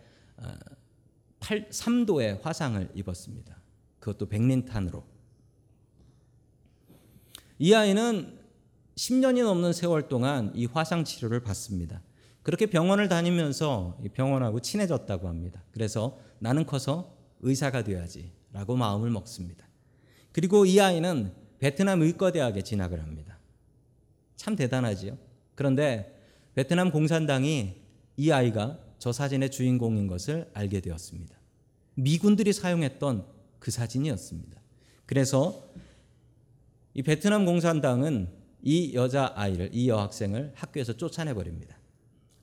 8, 1.39 1.69
3도의 1.69 2.41
화상을 2.41 2.89
입었습니다. 2.95 3.61
그것도 3.99 4.27
백린탄으로. 4.27 5.12
이 7.63 7.73
아이는 7.73 8.37
10년이 8.97 9.41
넘는 9.41 9.71
세월 9.71 10.09
동안 10.09 10.51
이 10.53 10.65
화상 10.65 11.05
치료를 11.05 11.39
받습니다. 11.43 12.01
그렇게 12.41 12.65
병원을 12.65 13.07
다니면서 13.07 13.97
병원하고 14.13 14.59
친해졌다고 14.59 15.29
합니다. 15.29 15.63
그래서 15.71 16.19
나는 16.39 16.65
커서 16.65 17.15
의사가 17.39 17.85
되어야지라고 17.85 18.75
마음을 18.75 19.09
먹습니다. 19.11 19.65
그리고 20.33 20.65
이 20.65 20.77
아이는 20.81 21.31
베트남 21.59 22.01
의과대학에 22.01 22.63
진학을 22.63 23.01
합니다. 23.01 23.39
참 24.35 24.57
대단하지요. 24.57 25.17
그런데 25.55 26.21
베트남 26.55 26.91
공산당이 26.91 27.75
이 28.17 28.31
아이가 28.31 28.77
저 28.99 29.13
사진의 29.13 29.51
주인공인 29.51 30.07
것을 30.07 30.51
알게 30.53 30.81
되었습니다. 30.81 31.33
미군들이 31.93 32.51
사용했던 32.51 33.25
그 33.59 33.71
사진이었습니다. 33.71 34.61
그래서 35.05 35.63
이 36.93 37.01
베트남 37.01 37.45
공산당은 37.45 38.29
이 38.61 38.93
여자 38.93 39.31
아이를 39.35 39.69
이 39.73 39.89
여학생을 39.89 40.53
학교에서 40.55 40.93
쫓아내 40.93 41.33
버립니다. 41.33 41.77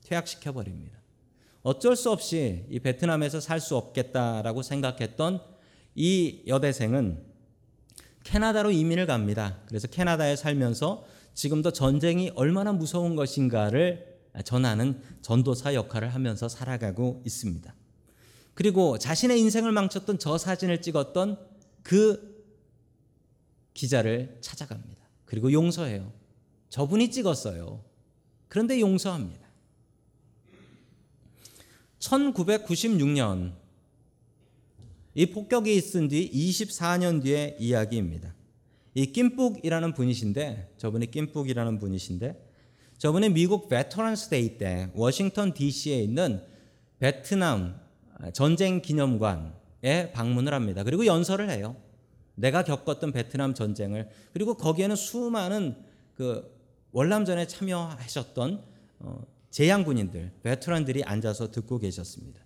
퇴학시켜 0.03 0.51
버립니다. 0.51 0.99
어쩔 1.63 1.95
수 1.95 2.11
없이 2.11 2.65
이 2.69 2.79
베트남에서 2.79 3.39
살 3.39 3.59
수 3.59 3.75
없겠다라고 3.77 4.61
생각했던 4.61 5.41
이 5.95 6.41
여대생은 6.47 7.23
캐나다로 8.23 8.71
이민을 8.71 9.05
갑니다. 9.05 9.57
그래서 9.67 9.87
캐나다에 9.87 10.35
살면서 10.35 11.05
지금도 11.33 11.71
전쟁이 11.71 12.31
얼마나 12.35 12.71
무서운 12.73 13.15
것인가를 13.15 14.19
전하는 14.43 15.01
전도사 15.21 15.73
역할을 15.73 16.13
하면서 16.13 16.47
살아가고 16.47 17.23
있습니다. 17.25 17.73
그리고 18.53 18.97
자신의 18.97 19.39
인생을 19.39 19.71
망쳤던 19.71 20.19
저 20.19 20.37
사진을 20.37 20.81
찍었던 20.81 21.39
그 21.83 22.30
기자를 23.73 24.37
찾아갑니다. 24.41 25.01
그리고 25.25 25.51
용서해요. 25.51 26.11
저분이 26.69 27.11
찍었어요. 27.11 27.83
그런데 28.47 28.79
용서합니다. 28.79 29.47
1996년 31.99 33.53
이 35.13 35.25
폭격이 35.27 35.75
있은 35.75 36.07
뒤 36.07 36.29
24년 36.31 37.21
뒤의 37.21 37.57
이야기입니다. 37.59 38.33
이 38.93 39.05
김푹이라는 39.05 39.93
분이신데 39.93 40.73
저분이 40.77 41.11
김푹이라는 41.11 41.79
분이신데 41.79 42.49
저분이 42.97 43.29
미국 43.29 43.67
Veterans 43.67 44.29
Day 44.29 44.57
때 44.57 44.89
워싱턴 44.93 45.53
DC에 45.53 46.01
있는 46.01 46.41
베트남 46.99 47.79
전쟁 48.33 48.81
기념관에 48.81 50.11
방문을 50.13 50.53
합니다. 50.53 50.83
그리고 50.83 51.05
연설을 51.05 51.49
해요. 51.49 51.75
내가 52.35 52.63
겪었던 52.63 53.11
베트남 53.11 53.53
전쟁을 53.53 54.09
그리고 54.33 54.55
거기에는 54.55 54.95
수많은 54.95 55.75
그 56.15 56.49
월남전에 56.91 57.47
참여하셨던 57.47 58.63
어, 58.99 59.25
재향군인들, 59.49 60.31
베테랑들이 60.43 61.03
앉아서 61.03 61.51
듣고 61.51 61.77
계셨습니다. 61.79 62.41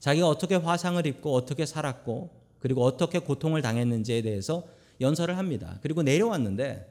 자기가 0.00 0.28
어떻게 0.28 0.54
화상을 0.54 1.04
입고 1.06 1.34
어떻게 1.34 1.66
살았고 1.66 2.30
그리고 2.58 2.82
어떻게 2.82 3.18
고통을 3.18 3.62
당했는지에 3.62 4.22
대해서 4.22 4.66
연설을 5.00 5.36
합니다. 5.38 5.78
그리고 5.82 6.02
내려왔는데 6.02 6.90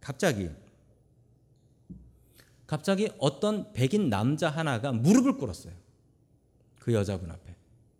갑자기 0.00 0.50
갑자기 2.66 3.10
어떤 3.18 3.72
백인 3.74 4.08
남자 4.08 4.48
하나가 4.48 4.92
무릎을 4.92 5.36
꿇었어요. 5.36 5.74
그 6.78 6.94
여자분 6.94 7.30
앞에 7.30 7.54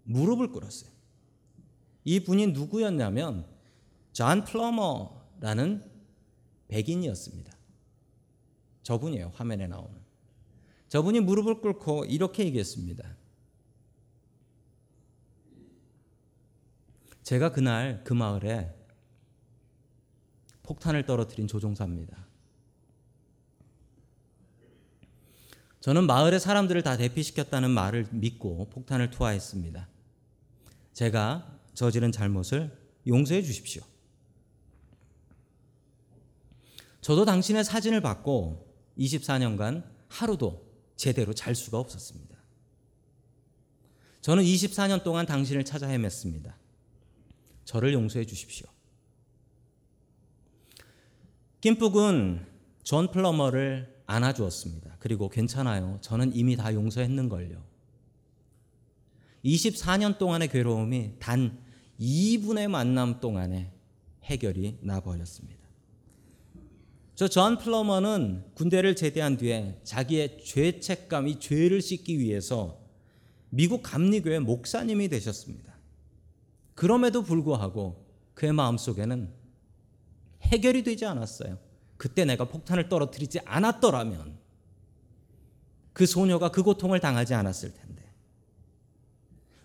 무릎을 0.04 0.50
꿇었어요. 0.50 0.90
이 2.04 2.20
분이 2.20 2.48
누구였냐면 2.48 3.46
존 4.12 4.44
플러머라는 4.44 5.90
백인이었습니다. 6.68 7.52
저분이에요. 8.82 9.32
화면에 9.34 9.66
나오는. 9.66 10.00
저분이 10.88 11.20
무릎을 11.20 11.60
꿇고 11.60 12.06
이렇게 12.06 12.44
얘기했습니다. 12.44 13.16
제가 17.22 17.52
그날 17.52 18.02
그 18.04 18.12
마을에 18.12 18.74
폭탄을 20.64 21.06
떨어뜨린 21.06 21.46
조종사입니다. 21.46 22.26
저는 25.80 26.06
마을의 26.06 26.38
사람들을 26.40 26.82
다 26.82 26.96
대피시켰다는 26.96 27.70
말을 27.70 28.06
믿고 28.10 28.68
폭탄을 28.70 29.10
투하했습니다. 29.10 29.88
제가 30.92 31.51
저지른 31.74 32.12
잘못을 32.12 32.76
용서해 33.06 33.42
주십시오. 33.42 33.82
저도 37.00 37.24
당신의 37.24 37.64
사진을 37.64 38.00
보고 38.00 38.72
24년간 38.98 39.84
하루도 40.08 40.70
제대로 40.96 41.34
잘 41.34 41.54
수가 41.54 41.78
없었습니다. 41.78 42.36
저는 44.20 44.44
24년 44.44 45.02
동안 45.02 45.26
당신을 45.26 45.64
찾아 45.64 45.88
헤맸습니다. 45.88 46.54
저를 47.64 47.92
용서해 47.92 48.24
주십시오. 48.24 48.68
김푹은 51.60 52.46
존 52.84 53.10
플러머를 53.10 54.02
안아주었습니다. 54.06 54.96
그리고 54.98 55.28
괜찮아요. 55.28 55.98
저는 56.02 56.34
이미 56.34 56.56
다 56.56 56.72
용서했는걸요. 56.74 57.71
24년 59.44 60.18
동안의 60.18 60.48
괴로움이 60.48 61.12
단 61.18 61.58
2분의 62.00 62.68
만남 62.68 63.20
동안에 63.20 63.72
해결이 64.24 64.78
나버렸습니다. 64.82 65.62
저 67.14 67.28
존 67.28 67.58
플러머는 67.58 68.44
군대를 68.54 68.96
제대한 68.96 69.36
뒤에 69.36 69.80
자기의 69.84 70.38
죄책감 70.44 71.28
이 71.28 71.38
죄를 71.38 71.80
씻기 71.80 72.18
위해서 72.18 72.80
미국 73.50 73.82
감리교회 73.82 74.40
목사님이 74.40 75.08
되셨습니다. 75.08 75.72
그럼에도 76.74 77.22
불구하고 77.22 78.06
그의 78.34 78.52
마음속에는 78.52 79.30
해결이 80.42 80.82
되지 80.82 81.04
않았어요. 81.04 81.58
그때 81.96 82.24
내가 82.24 82.46
폭탄을 82.46 82.88
떨어뜨리지 82.88 83.40
않았더라면 83.44 84.38
그 85.92 86.06
소녀가 86.06 86.50
그 86.50 86.62
고통을 86.62 86.98
당하지 86.98 87.34
않았을 87.34 87.74
텐데. 87.74 88.01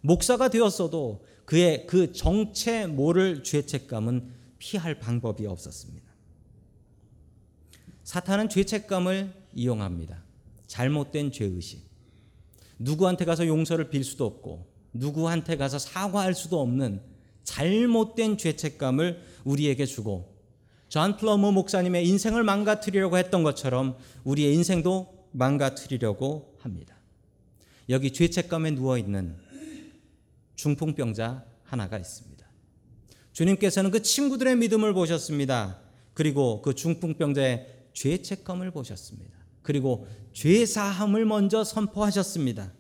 목사가 0.08 0.48
되었어도 0.48 1.26
그의 1.44 1.86
그 1.86 2.14
정체 2.14 2.88
모를 2.88 3.44
죄책감은 3.44 4.32
피할 4.58 5.00
방법이 5.00 5.46
없었습니다. 5.46 6.08
사탄은 8.06 8.48
죄책감을 8.48 9.34
이용합니다. 9.54 10.24
잘못된 10.66 11.34
죄의식. 11.34 11.86
누구한테 12.80 13.26
가서 13.26 13.48
용서를 13.48 13.90
빌 13.90 14.06
수도 14.06 14.26
없고 14.26 14.66
누구한테 14.94 15.58
가서 15.58 15.78
사과할 15.78 16.34
수도 16.34 16.62
없는 16.62 17.02
잘못된 17.44 18.38
죄책감을 18.38 19.22
우리에게 19.44 19.86
주고 19.86 20.38
존 20.88 21.18
플러머 21.18 21.52
목사님의 21.52 22.08
인생을 22.08 22.44
망가뜨리려고 22.44 23.18
했던 23.18 23.44
것처럼 23.44 23.98
우리의 24.24 24.54
인생도 24.54 25.28
망가뜨리려고 25.32 26.56
합니다. 26.60 26.96
여기 27.90 28.12
죄책감에 28.12 28.72
누워 28.72 28.98
있는 28.98 29.36
중풍병자 30.58 31.46
하나가 31.64 31.98
있습니다. 31.98 32.46
주님께서는 33.32 33.92
그 33.92 34.02
친구들의 34.02 34.58
믿음을 34.58 34.94
보셨습니다. 34.94 35.80
그리고 36.14 36.62
그 36.62 36.74
중풍병자의 36.74 37.68
죄책감을 37.94 38.72
보셨습니다. 38.72 39.38
그리고 39.62 40.08
죄사함을 40.34 41.26
먼저 41.26 41.64
선포하셨습니다. 41.64 42.74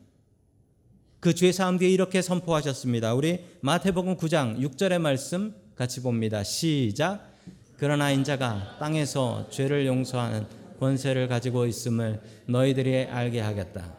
그 1.19 1.33
죄사함 1.33 1.77
뒤에 1.77 1.89
이렇게 1.89 2.21
선포하셨습니다. 2.21 3.13
우리 3.13 3.45
마태복음 3.61 4.17
9장 4.17 4.59
6절의 4.59 4.99
말씀 4.99 5.53
같이 5.75 6.01
봅니다. 6.01 6.43
시작. 6.43 7.31
그러나 7.77 8.11
인자가 8.11 8.77
땅에서 8.79 9.49
죄를 9.51 9.85
용서하는 9.85 10.47
권세를 10.79 11.27
가지고 11.27 11.65
있음을 11.67 12.21
너희들이 12.47 13.05
알게 13.05 13.39
하겠다. 13.41 13.93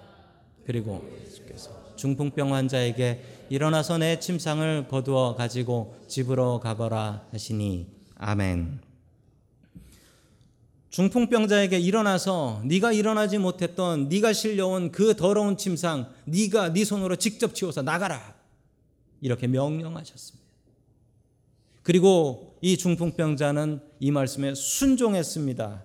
그리고 0.67 1.09
예수께서 1.25 1.95
중풍병 1.97 2.55
환자에게 2.55 3.38
일어나서 3.51 3.99
내 3.99 4.21
침상을 4.21 4.89
거두어 4.89 5.35
가지고 5.35 5.97
집으로 6.07 6.61
가거라 6.61 7.27
하시니 7.33 7.87
아멘. 8.17 8.81
중풍병자에게 10.91 11.79
일어나서 11.79 12.63
네가 12.65 12.93
일어나지 12.93 13.39
못했던 13.39 14.09
네가 14.09 14.33
실려온 14.33 14.91
그 14.91 15.15
더러운 15.15 15.57
침상 15.57 16.11
네가 16.25 16.73
네 16.73 16.85
손으로 16.85 17.17
직접 17.17 17.55
치워서 17.55 17.83
나가라 17.83 18.35
이렇게 19.21 19.47
명령하셨습니다. 19.47 20.47
그리고 21.83 22.59
이 22.61 22.77
중풍병자는 22.77 23.81
이 24.01 24.11
말씀에 24.11 24.55
순종했습니다. 24.55 25.85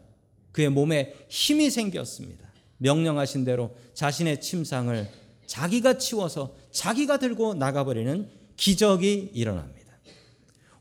그의 0.51 0.69
몸에 0.69 1.13
힘이 1.29 1.69
생겼습니다. 1.69 2.51
명령하신 2.77 3.45
대로 3.45 3.75
자신의 3.93 4.41
침상을 4.41 5.09
자기가 5.45 5.97
치워서 5.97 6.55
자기가 6.73 7.19
들고 7.19 7.53
나가버리는 7.53 8.27
기적이 8.57 9.31
일어납니다. 9.33 9.93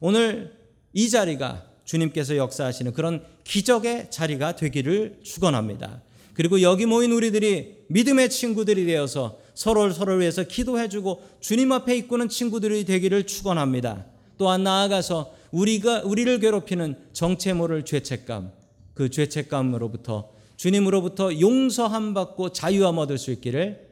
오늘 0.01 0.57
이 0.93 1.09
자리가 1.09 1.65
주님께서 1.85 2.37
역사하시는 2.37 2.93
그런 2.93 3.25
기적의 3.45 4.11
자리가 4.11 4.57
되기를 4.57 5.21
축원합니다. 5.23 6.03
그리고 6.35 6.63
여기 6.63 6.87
모인 6.87 7.13
우리들이 7.13 7.85
믿음의 7.89 8.31
친구들이 8.31 8.87
되어서 8.87 9.39
서로를 9.55 9.93
서로를 9.93 10.21
위해서 10.21 10.43
기도해주고 10.45 11.23
주님 11.41 11.73
앞에 11.73 11.97
이끄는 11.97 12.31
친구들이 12.31 12.85
되기를 12.85 13.27
축원합니다. 13.27 14.07
또한 14.39 14.63
나아가서 14.63 15.35
우리가 15.51 16.03
우리를 16.03 16.39
괴롭히는 16.41 16.97
정체 17.13 17.53
모를 17.53 17.85
죄책감, 17.85 18.51
그 18.95 19.11
죄책감으로부터 19.11 20.31
주님으로부터 20.57 21.39
용서함 21.39 22.15
받고 22.15 22.53
자유함 22.53 22.97
얻을 22.97 23.19
수 23.19 23.31
있기를 23.33 23.92